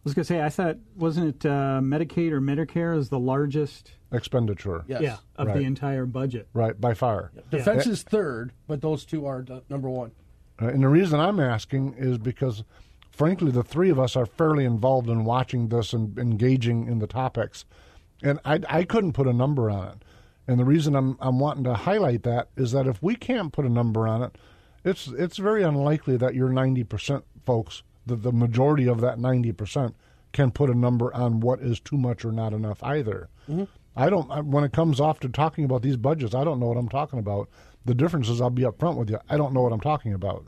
[0.00, 3.18] I was going to say, I thought, wasn't it uh, Medicaid or Medicare is the
[3.18, 4.82] largest Expenditure.
[4.88, 5.02] Yes.
[5.02, 5.58] yeah, of Right.
[5.58, 6.48] the entire budget?
[6.54, 7.30] Right, by far.
[7.50, 10.12] Defense is third, but those two are the number one.
[10.60, 12.64] Uh, and the reason I'm asking is because,
[13.10, 17.06] frankly, the three of us are fairly involved in watching this and engaging in the
[17.06, 17.66] topics.
[18.22, 20.04] And I, I couldn't put a number on it.
[20.48, 23.64] And the reason I'm, I'm wanting to highlight that is that if we can't put
[23.66, 24.36] a number on it,
[24.82, 29.94] it's, it's very unlikely that your 90% folks, the, the majority of that 90%,
[30.32, 33.28] can put a number on what is too much or not enough either.
[33.48, 33.64] Mm-hmm.
[33.96, 36.76] I don't, when it comes off to talking about these budgets, I don't know what
[36.76, 37.48] I'm talking about.
[37.84, 39.18] The difference is I'll be upfront with you.
[39.28, 40.46] I don't know what I'm talking about.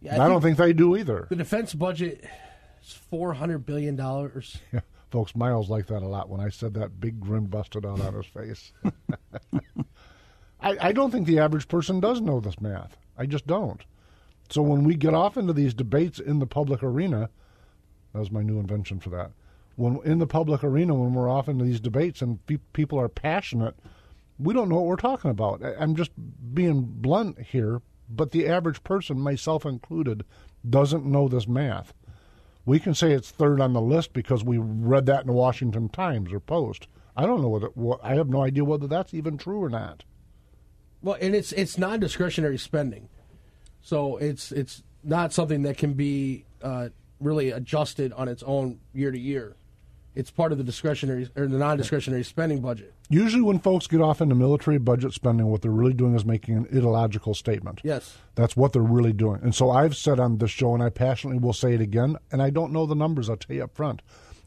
[0.00, 1.26] Yeah, I, don't think they do either.
[1.28, 2.24] the defense budget
[2.82, 4.56] is four hundred billion dollars.
[4.72, 8.00] Yeah, folks, Miles liked that a lot when I said that big grin busted out
[8.00, 8.72] on his face.
[10.62, 12.96] I, I don't think the average person does know this math.
[13.18, 13.82] I just don't.
[14.50, 17.30] So when we get off into these debates in the public arena,
[18.12, 19.30] that was my new invention for that.
[19.76, 23.08] When in the public arena, when we're off into these debates and pe- people are
[23.08, 23.76] passionate,
[24.38, 25.62] we don't know what we're talking about.
[25.62, 26.10] I- I'm just
[26.52, 30.24] being blunt here, but the average person, myself included,
[30.68, 31.94] doesn't know this math.
[32.66, 35.88] We can say it's third on the list because we read that in the Washington
[35.88, 36.88] Times or Post.
[37.16, 40.04] I don't know whether what, I have no idea whether that's even true or not.
[41.02, 43.08] Well, and it's it's non-discretionary spending.
[43.82, 46.90] So it's it's not something that can be uh,
[47.20, 49.56] really adjusted on its own year to year.
[50.14, 52.92] It's part of the discretionary or the non-discretionary spending budget.
[53.08, 56.56] Usually, when folks get off into military budget spending, what they're really doing is making
[56.56, 57.80] an ideological statement.
[57.84, 58.16] Yes.
[58.34, 59.40] That's what they're really doing.
[59.42, 62.42] And so I've said on this show, and I passionately will say it again, and
[62.42, 64.02] I don't know the numbers, I'll tell you up front.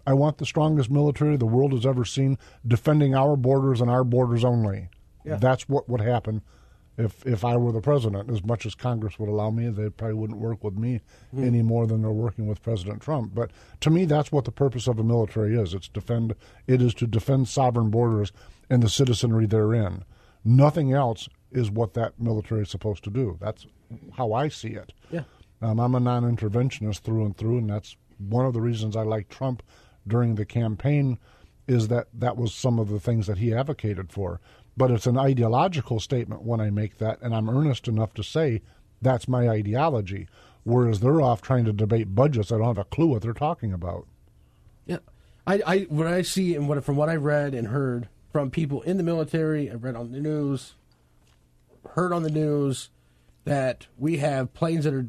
[0.05, 4.03] I want the strongest military the world has ever seen defending our borders and our
[4.03, 4.89] borders only.
[5.23, 5.37] Yeah.
[5.37, 6.41] That's what would happen
[6.97, 8.29] if if I were the president.
[8.29, 11.01] As much as Congress would allow me, they probably wouldn't work with me
[11.35, 13.33] any more than they're working with President Trump.
[13.33, 13.51] But
[13.81, 15.73] to me, that's what the purpose of a military is.
[15.73, 16.35] It's defend.
[16.67, 18.31] It is to defend sovereign borders
[18.69, 20.03] and the citizenry therein.
[20.45, 23.37] Nothing else is what that military is supposed to do.
[23.39, 23.65] That's
[24.17, 24.91] how I see it.
[25.11, 25.23] Yeah.
[25.61, 29.29] Um, I'm a non-interventionist through and through, and that's one of the reasons I like
[29.29, 29.63] Trump
[30.05, 31.19] during the campaign.
[31.65, 34.41] Is that that was some of the things that he advocated for,
[34.75, 38.61] but it's an ideological statement when I make that, and I'm earnest enough to say
[39.01, 40.27] that's my ideology.
[40.63, 43.73] Whereas they're off trying to debate budgets, I don't have a clue what they're talking
[43.73, 44.07] about.
[44.85, 44.99] Yeah,
[45.45, 48.81] I, I what I see and what from what I've read and heard from people
[48.83, 50.75] in the military, I've read on the news,
[51.91, 52.89] heard on the news
[53.43, 55.07] that we have planes that are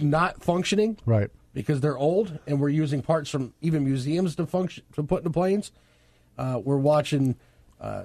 [0.00, 1.30] not functioning Right.
[1.52, 5.24] because they're old, and we're using parts from even museums to function to put in
[5.24, 5.70] the planes.
[6.38, 7.36] Uh, we're watching
[7.80, 8.04] uh,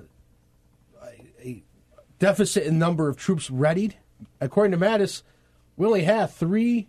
[2.19, 3.95] deficit in number of troops readied.
[4.41, 5.23] According to Mattis,
[5.77, 6.87] we only have three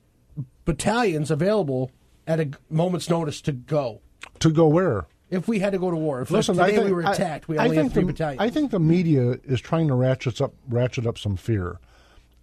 [0.65, 1.91] battalions available
[2.27, 4.01] at a moment's notice to go.
[4.41, 5.07] To go where?
[5.31, 7.49] If we had to go to war, if Listen, today think, we were I- attacked,
[7.49, 8.41] we I only have three the, battalions.
[8.41, 11.79] I think the media is trying to ratchet up ratchet up some fear,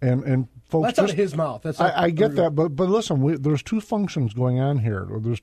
[0.00, 0.86] and and folks.
[0.86, 1.60] that's out of his mouth.
[1.62, 5.06] That's I, I get that, but but listen, we, there's two functions going on here.
[5.20, 5.42] There's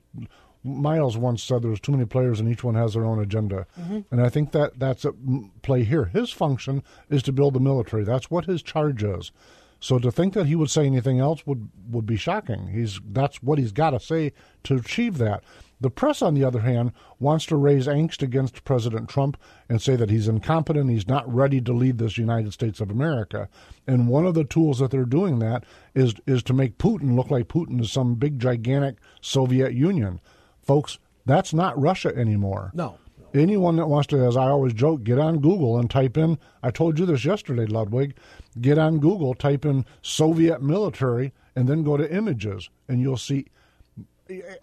[0.66, 4.00] Miles once said there's too many players and each one has their own agenda, Mm-hmm.
[4.10, 5.14] and I think that that's at
[5.62, 6.06] play here.
[6.06, 8.04] His function is to build the military.
[8.04, 9.32] That's what his charge is.
[9.78, 12.68] So to think that he would say anything else would would be shocking.
[12.68, 14.32] He's that's what he's got to say
[14.64, 15.44] to achieve that.
[15.78, 19.36] The press, on the other hand, wants to raise angst against President Trump
[19.68, 23.50] and say that he's incompetent, he's not ready to lead this United States of America.
[23.86, 27.30] And one of the tools that they're doing that is is to make Putin look
[27.30, 30.18] like Putin is some big gigantic Soviet Union.
[30.66, 32.72] Folks, that's not Russia anymore.
[32.74, 32.98] No.
[33.34, 36.70] Anyone that wants to, as I always joke, get on Google and type in, I
[36.70, 38.16] told you this yesterday, Ludwig,
[38.60, 43.46] get on Google, type in Soviet military, and then go to images, and you'll see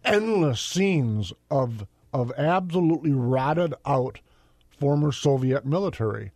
[0.04, 4.20] endless scenes of of absolutely rotted out
[4.80, 6.32] former Soviet military.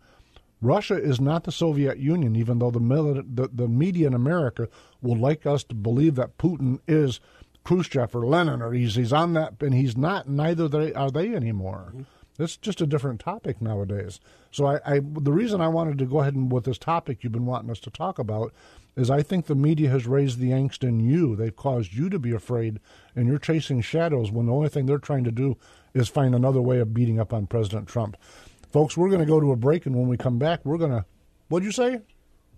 [0.60, 4.67] Russia is not the Soviet Union, even though the, mili- the the media in America
[5.01, 7.19] would like us to believe that Putin is
[7.67, 10.30] Khrushchev or Lenin, or he's he's on that, and he's not.
[10.30, 11.91] Neither they, are they anymore.
[11.93, 12.41] Mm-hmm.
[12.41, 14.21] It's just a different topic nowadays.
[14.51, 17.34] So I, I the reason I wanted to go ahead and with this topic you've
[17.34, 18.53] been wanting us to talk about
[18.95, 21.36] is I think the media has raised the angst in you.
[21.36, 22.80] They've caused you to be afraid,
[23.17, 25.58] and you're chasing shadows when the only thing they're trying to do
[25.93, 28.15] is find another way of beating up on President Trump.
[28.71, 30.91] Folks, we're going to go to a break, and when we come back, we're going
[30.91, 31.03] to.
[31.49, 31.99] What'd you say?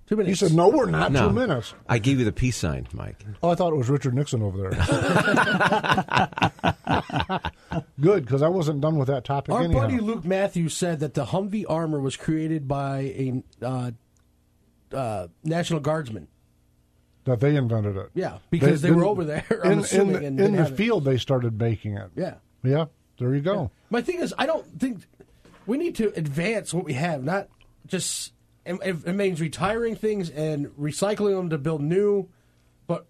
[0.09, 0.39] Two minutes.
[0.39, 1.11] He said, "No, we're not.
[1.11, 1.27] No.
[1.27, 3.23] Two minutes." I gave you the peace sign, Mike.
[3.43, 4.71] Oh, I thought it was Richard Nixon over there.
[8.01, 9.53] Good, because I wasn't done with that topic.
[9.53, 9.81] Our anyhow.
[9.81, 13.91] buddy Luke Matthews said that the Humvee armor was created by a uh,
[14.91, 16.27] uh, National Guardsman.
[17.25, 18.09] that they invented it.
[18.15, 20.75] Yeah, because they were over there, I'm in, assuming, in, the, in the have it.
[20.75, 21.05] field.
[21.05, 22.09] They started making it.
[22.15, 22.35] Yeah.
[22.63, 22.85] Yeah,
[23.19, 23.69] there you go.
[23.91, 25.01] My thing is, I don't think
[25.67, 27.47] we need to advance what we have, not
[27.85, 28.33] just.
[28.65, 32.29] It, it means retiring things and recycling them to build new,
[32.87, 33.05] but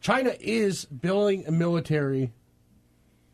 [0.00, 2.32] China is building a military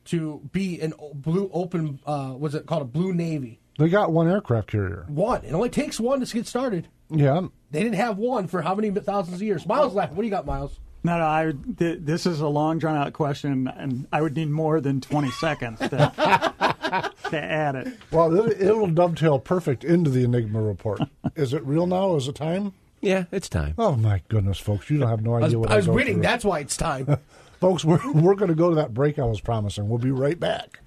[0.07, 2.01] to be an blue open.
[2.05, 2.83] Uh, what's it called?
[2.83, 3.61] A blue navy.
[3.79, 5.07] They got one aircraft carrier.
[5.09, 5.45] One.
[5.45, 6.89] It only takes one to get started.
[7.09, 9.67] Yeah, They didn't have one for how many thousands of years?
[9.67, 10.13] Miles left.
[10.15, 10.79] What do you got, Miles?
[11.05, 11.25] No, no.
[11.25, 15.01] I, th- this is a long, drawn out question, and I would need more than
[15.01, 16.75] 20 seconds to,
[17.31, 17.95] to add it.
[18.11, 21.01] Well, it, it'll dovetail perfect into the Enigma report.
[21.37, 22.17] Is it real now?
[22.17, 22.73] Is it time?
[23.01, 23.75] Yeah, it's time.
[23.79, 24.89] Oh my goodness, folks!
[24.89, 26.15] You don't have no I was, idea what I was go waiting.
[26.15, 26.23] through.
[26.23, 27.17] That's why it's time.
[27.61, 27.85] folks.
[27.85, 29.89] We're we're going to go to that break I was promising.
[29.89, 30.79] We'll be right back.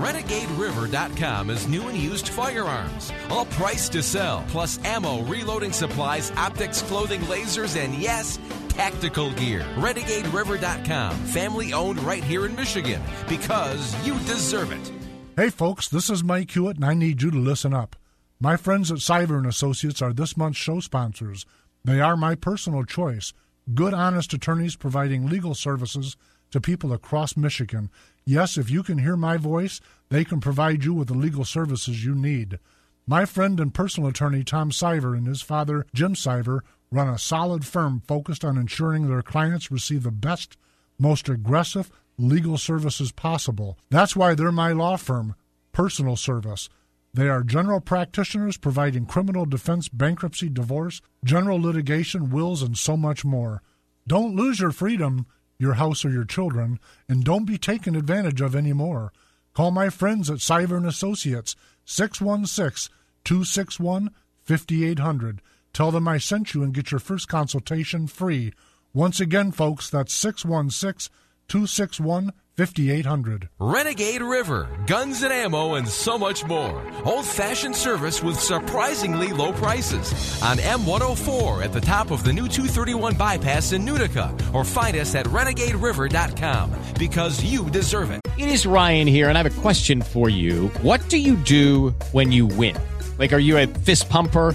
[0.00, 6.80] RenegadeRiver.com is new and used firearms, all priced to sell, plus ammo, reloading supplies, optics,
[6.82, 9.60] clothing, lasers, and yes, tactical gear.
[9.76, 14.99] RenegadeRiver.com, family owned right here in Michigan, because you deserve it.
[15.40, 17.96] Hey folks, this is Mike Hewitt and I need you to listen up.
[18.38, 21.46] My friends at Cyber and Associates are this month's show sponsors.
[21.82, 23.32] They are my personal choice.
[23.72, 26.14] Good honest attorneys providing legal services
[26.50, 27.90] to people across Michigan.
[28.26, 29.80] Yes, if you can hear my voice,
[30.10, 32.58] they can provide you with the legal services you need.
[33.06, 36.60] My friend and personal attorney Tom Siver and his father Jim Siver
[36.90, 40.58] run a solid firm focused on ensuring their clients receive the best,
[40.98, 41.90] most aggressive
[42.20, 43.78] legal services possible.
[43.90, 45.34] That's why they're my law firm,
[45.72, 46.68] Personal Service.
[47.12, 53.24] They are general practitioners providing criminal defense, bankruptcy, divorce, general litigation, wills, and so much
[53.24, 53.62] more.
[54.06, 55.26] Don't lose your freedom,
[55.58, 59.12] your house, or your children, and don't be taken advantage of anymore.
[59.54, 62.94] Call my friends at Cyber Associates, 616
[63.24, 64.10] 261
[64.44, 65.42] 5800.
[65.72, 68.52] Tell them I sent you and get your first consultation free.
[68.92, 71.12] Once again, folks, that's 616
[71.50, 73.48] 261 5800.
[73.58, 76.86] Renegade River, guns and ammo, and so much more.
[77.04, 80.12] Old fashioned service with surprisingly low prices.
[80.42, 85.14] On M104 at the top of the new 231 bypass in Nunica, or find us
[85.16, 88.20] at renegaderiver.com because you deserve it.
[88.38, 90.68] It is Ryan here, and I have a question for you.
[90.82, 92.76] What do you do when you win?
[93.18, 94.54] Like, are you a fist pumper?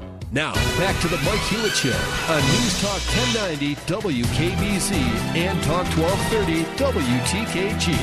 [0.33, 1.91] Now, back to the Mike Hewitt Show
[2.29, 3.01] on News Talk
[3.35, 4.93] 1090 WKBZ
[5.35, 7.93] and Talk 1230 WTKG.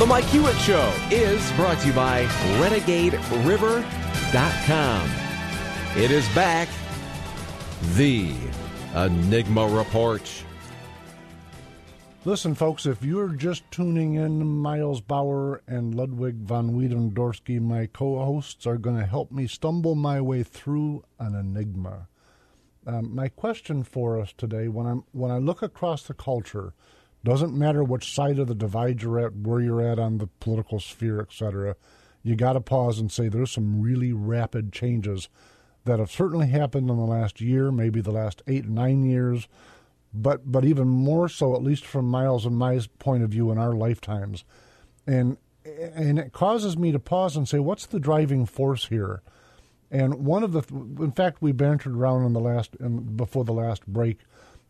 [0.00, 2.24] The Mike Hewitt Show is brought to you by
[2.58, 5.10] RenegadeRiver.com.
[5.96, 6.68] It is back.
[7.94, 8.34] The
[8.96, 10.43] Enigma Report.
[12.26, 18.18] Listen, folks, if you're just tuning in, Miles Bauer and Ludwig von Wiedendorsky, my co
[18.24, 22.08] hosts, are going to help me stumble my way through an enigma.
[22.86, 26.72] Um, my question for us today, when, I'm, when I look across the culture,
[27.24, 30.80] doesn't matter which side of the divide you're at, where you're at on the political
[30.80, 31.76] sphere, etc.
[32.22, 35.28] You got to pause and say there's some really rapid changes
[35.84, 39.46] that have certainly happened in the last year, maybe the last eight nine years,
[40.14, 43.58] but but even more so, at least from Miles and my point of view, in
[43.58, 44.44] our lifetimes,
[45.06, 49.22] and and it causes me to pause and say, what's the driving force here?
[49.90, 50.62] And one of the,
[51.02, 54.18] in fact, we bantered around in the last, in, before the last break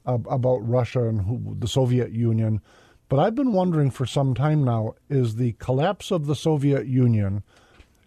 [0.04, 2.60] about Russia and who, the Soviet Union.
[3.08, 7.42] But I've been wondering for some time now is the collapse of the Soviet Union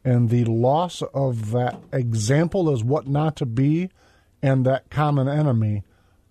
[0.06, 3.90] and the loss of that example as what not to be
[4.42, 5.84] and that common enemy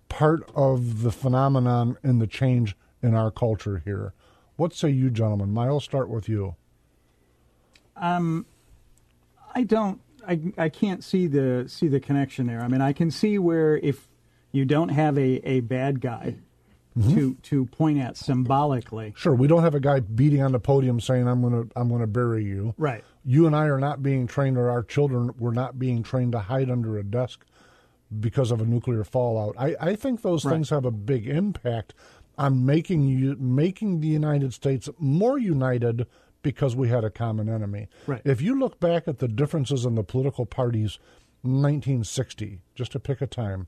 [0.09, 4.13] part of the phenomenon and the change in our culture here.
[4.55, 5.51] What say you, gentlemen?
[5.53, 6.55] Miles, start with you.
[7.95, 8.45] Um,
[9.53, 10.01] I don't.
[10.27, 12.61] I, I can't see the see the connection there.
[12.61, 14.07] I mean, I can see where if
[14.51, 16.35] you don't have a, a bad guy
[16.97, 17.15] mm-hmm.
[17.15, 19.13] to to point at symbolically.
[19.15, 22.01] Sure, we don't have a guy beating on the podium saying I'm to I'm going
[22.01, 22.73] to bury you.
[22.77, 23.03] Right.
[23.23, 26.39] You and I are not being trained, or our children were not being trained to
[26.39, 27.45] hide under a desk
[28.19, 29.55] because of a nuclear fallout.
[29.57, 30.53] I, I think those right.
[30.53, 31.93] things have a big impact
[32.37, 36.05] on making you making the United States more united
[36.41, 37.87] because we had a common enemy.
[38.05, 38.21] Right.
[38.23, 40.99] If you look back at the differences in the political parties
[41.41, 43.67] 1960, just to pick a time,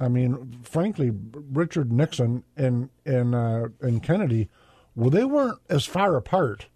[0.00, 4.48] I mean, frankly, Richard Nixon and and uh, and Kennedy,
[4.94, 6.66] well, they weren't as far apart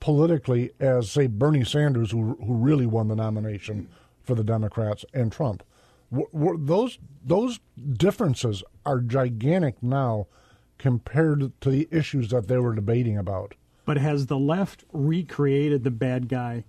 [0.00, 3.88] politically as say Bernie Sanders, who who really won the nomination
[4.22, 5.62] for the Democrats, and Trump.
[6.12, 7.60] W- those those
[7.92, 10.26] differences are gigantic now
[10.78, 13.54] compared to the issues that they were debating about.
[13.84, 16.64] But has the left recreated the bad guy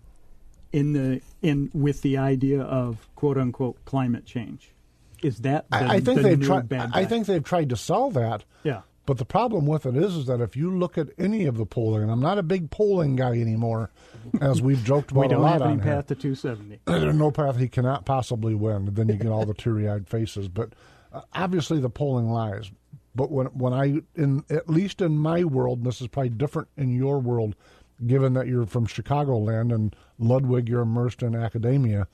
[0.71, 4.73] in the in with the idea of quote unquote climate change?
[5.21, 6.71] Is that the, I think the they've tried.
[6.93, 8.45] I think they've tried to sell that.
[8.63, 8.81] Yeah.
[9.09, 11.65] But the problem with it is, is that if you look at any of the
[11.65, 13.89] polling, and I'm not a big polling guy anymore,
[14.39, 16.15] as we've joked about we don't a lot have any on path here.
[16.15, 16.81] to 270.
[16.85, 18.93] There's no path he cannot possibly win.
[18.93, 20.47] Then you get all the teary-eyed faces.
[20.47, 20.73] But
[21.11, 22.69] uh, obviously, the polling lies.
[23.15, 26.67] But when when I, in at least in my world, and this is probably different
[26.77, 27.55] in your world,
[28.05, 32.07] given that you're from Chicagoland and Ludwig, you're immersed in academia.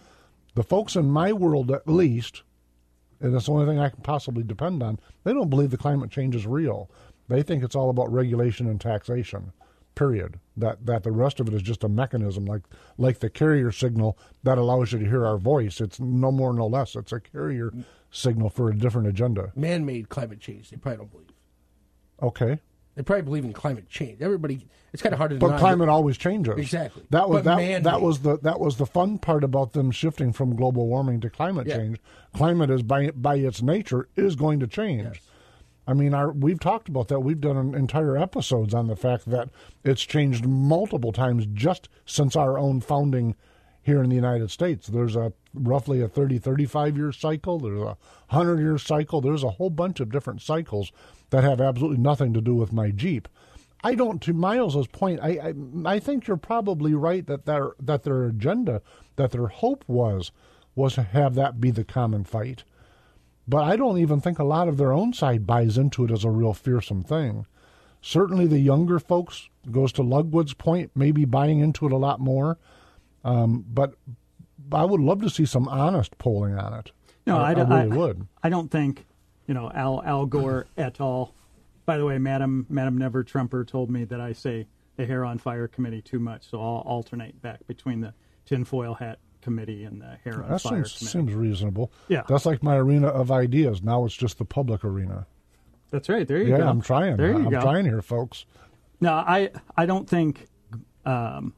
[0.54, 2.44] The folks in my world, at least,
[3.34, 5.00] that's the only thing I can possibly depend on.
[5.24, 6.90] They don't believe the climate change is real.
[7.28, 9.52] They think it's all about regulation and taxation.
[9.96, 10.40] Period.
[10.58, 12.64] That that the rest of it is just a mechanism, like
[12.98, 15.80] like the carrier signal that allows you to hear our voice.
[15.80, 16.96] It's no more, no less.
[16.96, 17.72] It's a carrier
[18.12, 19.54] signal for a different agenda.
[19.56, 20.70] Man-made climate change.
[20.70, 21.28] They probably don't believe.
[22.22, 22.60] Okay.
[22.96, 24.22] They probably believe in climate change.
[24.22, 25.38] Everybody, it's kind of hard to.
[25.38, 26.58] But climate always changes.
[26.58, 27.04] Exactly.
[27.10, 27.84] That was But that, man-made.
[27.84, 31.30] that was the that was the fun part about them shifting from global warming to
[31.30, 31.78] climate Yeah.
[31.78, 32.00] change.
[32.34, 35.04] Climate is by by its nature is going to change.
[35.04, 35.20] Yes.
[35.88, 37.20] I mean, our, we've talked about that.
[37.20, 39.50] We've done an entire episodes on the fact that
[39.84, 43.36] it's changed multiple times just since our own founding
[43.84, 44.88] here in the United States.
[44.88, 47.60] There's a roughly a 30, 35 year cycle.
[47.60, 47.98] There's a
[48.30, 49.22] 100 year cycle.
[49.22, 50.92] There's a whole bunch of different cycles
[51.30, 53.28] that have absolutely nothing to do with my Jeep.
[53.84, 54.22] I don't.
[54.24, 55.54] To Miles's point, I, I
[55.96, 58.82] I think you're probably right that their that their agenda,
[59.16, 60.32] that their hope was,
[60.76, 62.64] was to have that be the common fight.
[63.48, 66.24] But I don't even think a lot of their own side buys into it as
[66.24, 67.46] a real fearsome thing.
[68.02, 72.58] Certainly, the younger folks goes to Ludwig's point, maybe buying into it a lot more.
[73.24, 73.94] Um, but
[74.72, 76.92] I would love to see some honest polling on it.
[77.28, 78.28] No, I, I, I- really would.
[78.44, 79.06] I don't think,
[79.48, 81.34] you know, Al Al Gore et al.
[81.86, 85.38] By the way, Madam Madam Never Trumper told me that I say the Hair on
[85.38, 88.14] Fire committee too much, so I'll alternate back between the
[88.46, 91.06] tinfoil hat committee and the Hair on That Fire seems, committee.
[91.06, 91.92] seems reasonable.
[92.08, 92.24] Yeah.
[92.28, 93.84] That's like my arena of ideas.
[93.84, 95.28] Now it's just the public arena.
[95.92, 96.28] That's right.
[96.28, 96.64] There you yeah, go.
[96.64, 97.18] Yeah, I'm trying.
[97.18, 97.62] There you I'm go.
[97.62, 98.46] trying here, folks.
[99.00, 100.48] No, I I don't think
[101.06, 101.54] um,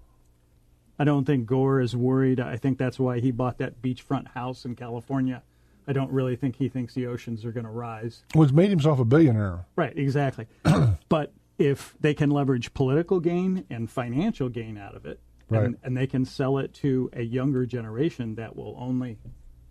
[1.00, 2.40] I don't think Gore is worried.
[2.40, 5.44] I think that's why he bought that beachfront house in California.
[5.88, 8.24] I don't really think he thinks the oceans are going to rise.
[8.36, 9.66] Well, he's made himself a billionaire.
[9.76, 10.48] Right, exactly.
[11.10, 15.20] but if they can leverage political gain and financial gain out of it,
[15.50, 15.64] Right.
[15.64, 19.18] and, and they can sell it to a younger generation that will only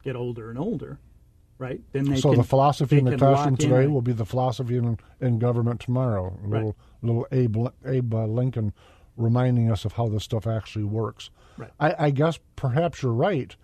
[0.03, 0.99] get older and older,
[1.59, 1.83] right?
[1.93, 4.25] Then they so can, the philosophy in the classroom lock in today will be the
[4.25, 6.35] philosophy in, in government tomorrow.
[6.43, 8.73] A little, little Abe, Abe uh, Lincoln
[9.19, 11.29] reminding us of how this stuff actually works.
[11.59, 11.71] Right.
[11.79, 13.55] I, I guess perhaps you're right,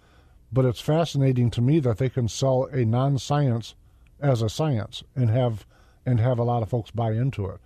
[0.52, 3.74] but it's fascinating to me that they can sell a non-science
[4.20, 5.66] as a science and have
[6.04, 7.60] and have a lot of folks buy into it.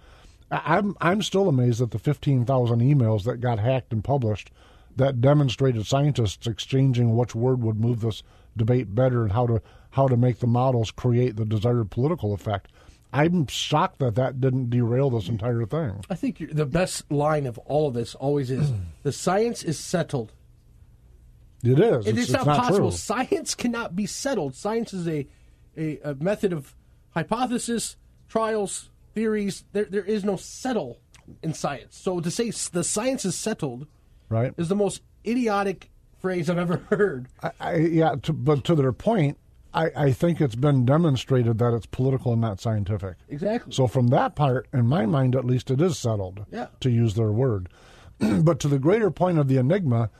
[0.50, 4.50] I'm I'm still amazed at the 15,000 emails that got hacked and published
[4.94, 8.22] that demonstrated scientists exchanging which word would move this
[8.56, 12.70] debate better and how to how to make the models create the desired political effect.
[13.12, 16.04] I'm shocked that that didn't derail this entire thing.
[16.10, 18.72] I think the best line of all of this always is
[19.02, 20.32] the science is settled.
[21.62, 22.06] It is.
[22.06, 22.90] It It's, is not, not possible.
[22.90, 22.96] true.
[22.96, 24.54] Science cannot be settled.
[24.54, 25.26] Science is a,
[25.76, 26.74] a, a method of
[27.10, 27.96] hypothesis,
[28.28, 29.64] trials, theories.
[29.72, 30.98] There, there is no settle
[31.42, 31.96] in science.
[31.96, 33.86] So to say the science is settled
[34.28, 34.52] Right.
[34.56, 37.28] is the most idiotic phrase I've ever heard.
[37.42, 39.38] I, I, yeah, to, but to their point,
[39.74, 43.16] I, I think it's been demonstrated that it's political and not scientific.
[43.28, 43.72] Exactly.
[43.72, 46.46] So from that part, in my mind at least, it is settled.
[46.50, 46.68] Yeah.
[46.80, 47.68] To use their word,
[48.18, 50.10] but to the greater point of the enigma,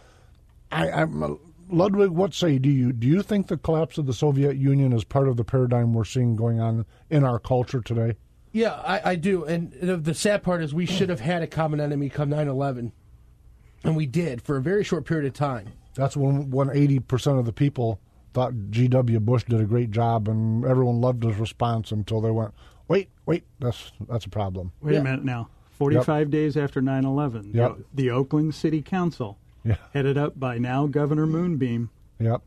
[0.77, 2.11] I, I'm Ludwig.
[2.11, 2.93] What say do you?
[2.93, 6.05] Do you think the collapse of the Soviet Union is part of the paradigm we're
[6.05, 8.16] seeing going on in our culture today?
[8.53, 9.45] Yeah, I, I do.
[9.45, 12.47] And the, the sad part is we should have had a common enemy come 9
[12.49, 12.93] 11.
[13.85, 15.68] And we did for a very short period of time.
[15.95, 18.01] That's when when eighty percent of the people
[18.35, 19.20] thought G.W.
[19.20, 22.53] Bush did a great job, and everyone loved his response until they went,
[22.89, 25.01] "Wait, wait, that's that's a problem." Wait Yeah.
[25.01, 25.49] a minute now.
[25.70, 27.77] 45 days after 9 11, Yep.
[27.77, 29.77] the, the Oakland City Council, Yeah.
[29.93, 31.91] headed up by now Governor Moonbeam,
[32.21, 32.43] Yep.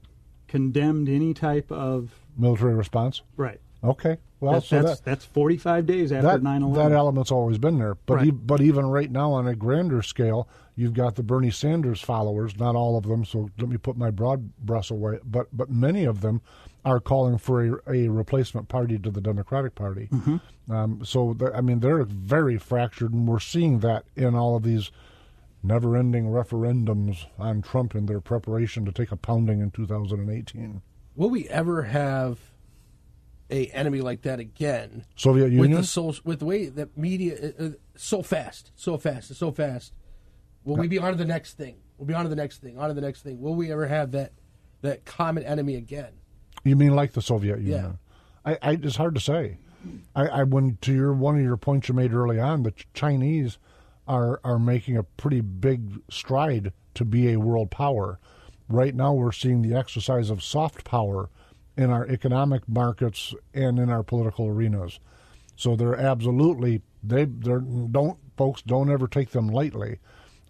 [0.48, 2.16] condemned any type of.
[2.38, 3.22] Military response.
[3.36, 3.60] Right.
[3.84, 4.18] Okay.
[4.40, 7.78] Well, That- so that's, that that's 45 days after that 9 that element's always been
[7.78, 7.96] there.
[8.06, 8.28] But Right.
[8.28, 12.58] e- but even right now on a grander scale, you've got the Bernie Sanders followers.
[12.58, 13.26] Not all of them.
[13.26, 15.20] So let me put my broad brush away.
[15.26, 16.42] But but many of them
[16.86, 20.08] are calling for a, a replacement party to the Democratic Party.
[20.12, 20.72] Mm-hmm.
[20.72, 24.90] Um, so I mean they're very fractured, and we're seeing that in all of these
[25.62, 30.82] never-ending referendums on Trump in their preparation to take a pounding in 2018.
[31.16, 32.40] Will we ever have
[33.50, 35.06] a enemy like that again?
[35.16, 35.72] Soviet Union?
[35.72, 39.52] with the so, with the way that media uh, uh, so fast, so fast, so
[39.52, 39.94] fast.
[40.64, 41.78] Will we be on to the next thing?
[41.98, 43.42] We'll be on to the next thing, on to the next thing.
[43.42, 44.34] Will we ever have that
[44.82, 46.14] that common enemy again?
[46.64, 48.00] You mean like the Soviet Union?
[48.46, 49.58] I, I, it's hard to say.
[50.16, 53.58] I, I when to your one of your points you made early on, the Chinese
[54.10, 58.20] are are making a pretty big stride to be a world power.
[58.68, 61.30] Right now, we're seeing the exercise of soft power
[61.78, 65.00] in our economic markets and in our political arenas.
[65.56, 70.00] So they're absolutely they they're don't folks don't ever take them lightly.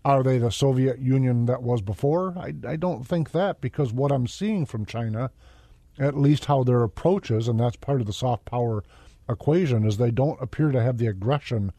[0.05, 2.33] Are they the Soviet Union that was before?
[2.37, 5.29] I, I don't think that because what I'm seeing from China
[5.99, 8.83] at least how their approach is, and that's part of the soft power
[9.27, 11.73] equation, is they don't appear to have the aggression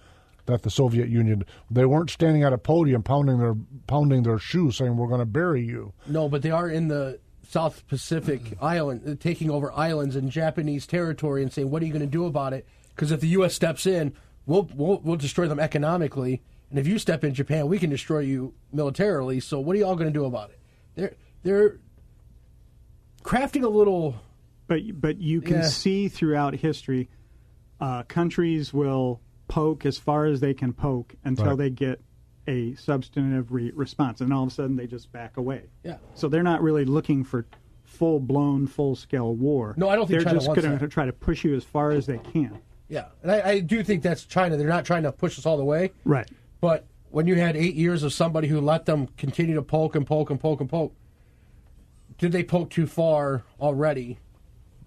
[0.47, 1.45] that the Soviet Union.
[1.70, 3.55] They weren't standing at a podium pounding their
[3.86, 7.18] pounding their shoes, saying "We're going to bury you." No, but they are in the
[7.49, 11.93] South Pacific island, uh, taking over islands in Japanese territory, and saying, "What are you
[11.93, 13.55] going to do about it?" Because if the U.S.
[13.55, 14.12] steps in,
[14.47, 18.20] we'll, we'll we'll destroy them economically, and if you step in Japan, we can destroy
[18.20, 19.41] you militarily.
[19.41, 20.59] So what are y'all going to do about it?
[20.95, 21.78] They're they're
[23.22, 24.16] crafting a little.
[24.66, 25.62] But but you can Yeah.
[25.68, 27.09] see throughout history
[27.80, 29.20] uh, countries will
[29.51, 31.59] poke as far as they can poke until Right.
[31.59, 32.01] they get
[32.46, 35.64] a substantive re- response, and all of a sudden they just back away.
[35.84, 35.98] Yeah.
[36.14, 37.46] So they're not really looking for
[37.82, 39.74] full blown, full scale war.
[39.76, 41.90] No, I don't think they're China just going to try to push you as far
[41.90, 42.59] as they can.
[42.88, 44.57] Yeah, and I, I do think that's China.
[44.57, 45.92] They're not trying to push us all the way.
[46.05, 46.28] Right.
[46.61, 50.07] But when you had eight years of somebody who let them continue to poke and
[50.07, 50.94] poke and poke and poke,
[52.18, 54.18] did they poke too far already?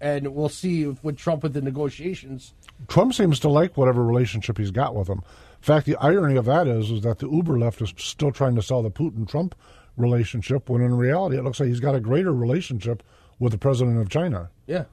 [0.00, 2.52] And we'll see if, with Trump with the negotiations.
[2.88, 5.18] Trump seems to like whatever relationship he's got with him.
[5.18, 8.54] In fact, the irony of that is, is that the Uber left is still trying
[8.56, 9.54] to sell the Putin-Trump
[9.96, 13.02] relationship, when in reality it looks like he's got a greater relationship
[13.38, 14.50] with the president of China.
[14.66, 14.84] Yeah,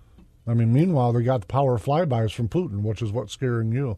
[0.47, 3.97] I mean, meanwhile, they got the power flybys from Putin, which is what's scaring you.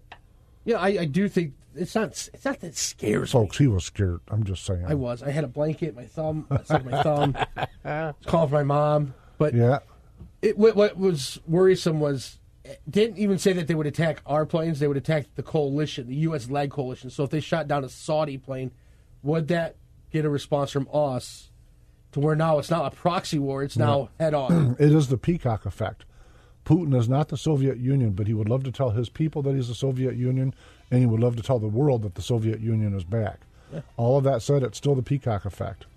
[0.66, 0.78] yeah.
[0.78, 2.10] I, I do think it's not.
[2.34, 3.40] It's not that it scares me.
[3.42, 4.22] Folks, he was scared.
[4.30, 4.86] I'm just saying.
[4.88, 5.22] I was.
[5.24, 6.48] I had a blanket, my thumb.
[6.50, 7.36] I stuck my thumb.
[7.86, 9.14] I was calling for my mom.
[9.38, 9.80] But yeah.
[10.44, 12.38] It, what, what was worrisome was
[12.90, 14.80] didn't even say that they would attack our planes.
[14.80, 16.50] They would attack the coalition, the U.S.
[16.50, 17.10] led coalition.
[17.10, 18.72] So if they shot down a Saudi plane,
[19.22, 19.76] would that
[20.12, 21.50] get a response from us?
[22.12, 24.76] To where now it's not a proxy war; it's now head on.
[24.80, 26.06] It is the peacock effect.
[26.64, 29.56] Putin is not the Soviet Union, but he would love to tell his people that
[29.56, 30.54] he's the Soviet Union,
[30.92, 33.40] and he would love to tell the world that the Soviet Union is back.
[33.98, 35.88] All of that said, it's still the peacock effect.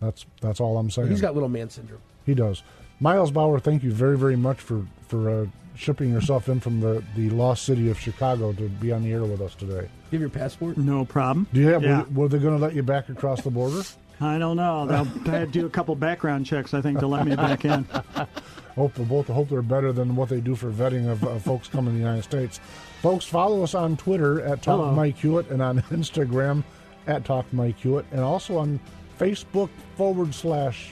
[0.00, 1.08] That's that's all I'm saying.
[1.08, 2.00] He's got little man syndrome.
[2.24, 2.62] He does.
[3.00, 7.02] Miles Bauer, thank you very very much for for uh, shipping yourself in from the
[7.14, 9.88] the lost city of Chicago to be on the air with us today.
[10.10, 10.76] Give your passport.
[10.76, 11.46] No problem.
[11.52, 11.82] Do you have?
[11.82, 12.04] Yeah.
[12.04, 13.82] Were, were they going to let you back across the border?
[14.20, 14.86] I don't know.
[14.86, 17.64] They'll I had to do a couple background checks, I think, to let me back
[17.64, 17.86] in.
[18.76, 21.92] Hope both hope they're better than what they do for vetting of uh, folks coming
[21.94, 22.60] to the United States.
[23.00, 24.90] Folks, follow us on Twitter at Talk Hello.
[24.92, 26.62] Mike Hewitt and on Instagram
[27.06, 28.78] at Talk Mike Hewitt and also on
[29.18, 30.90] Facebook forward slash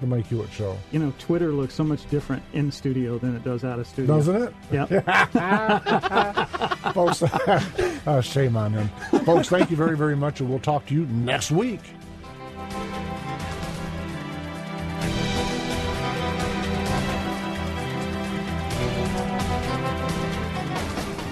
[0.00, 0.76] the Mike Hewitt Show.
[0.92, 4.16] You know, Twitter looks so much different in studio than it does out of studio.
[4.16, 4.54] Doesn't it?
[4.72, 4.86] Yeah.
[6.92, 8.88] Folks, uh, shame on them.
[9.24, 11.80] Folks, thank you very, very much, and we'll talk to you next week.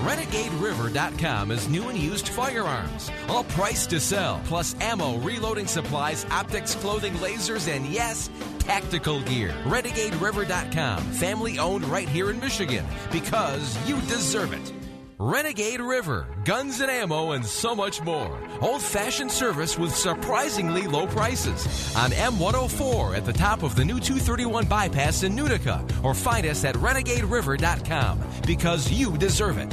[0.02, 6.74] RenegadeRiver.com is new and used firearms, all priced to sell, plus ammo, reloading supplies, optics,
[6.74, 8.28] clothing, lasers, and yes,
[8.62, 9.54] tactical gear.
[9.64, 14.72] RenegadeRiver.com, family owned right here in Michigan, because you deserve it.
[15.18, 18.36] Renegade River, guns and ammo, and so much more.
[18.60, 21.94] Old fashioned service with surprisingly low prices.
[21.94, 26.64] On M104 at the top of the new 231 bypass in Nunica, or find us
[26.64, 29.72] at renegaderiver.com because you deserve it.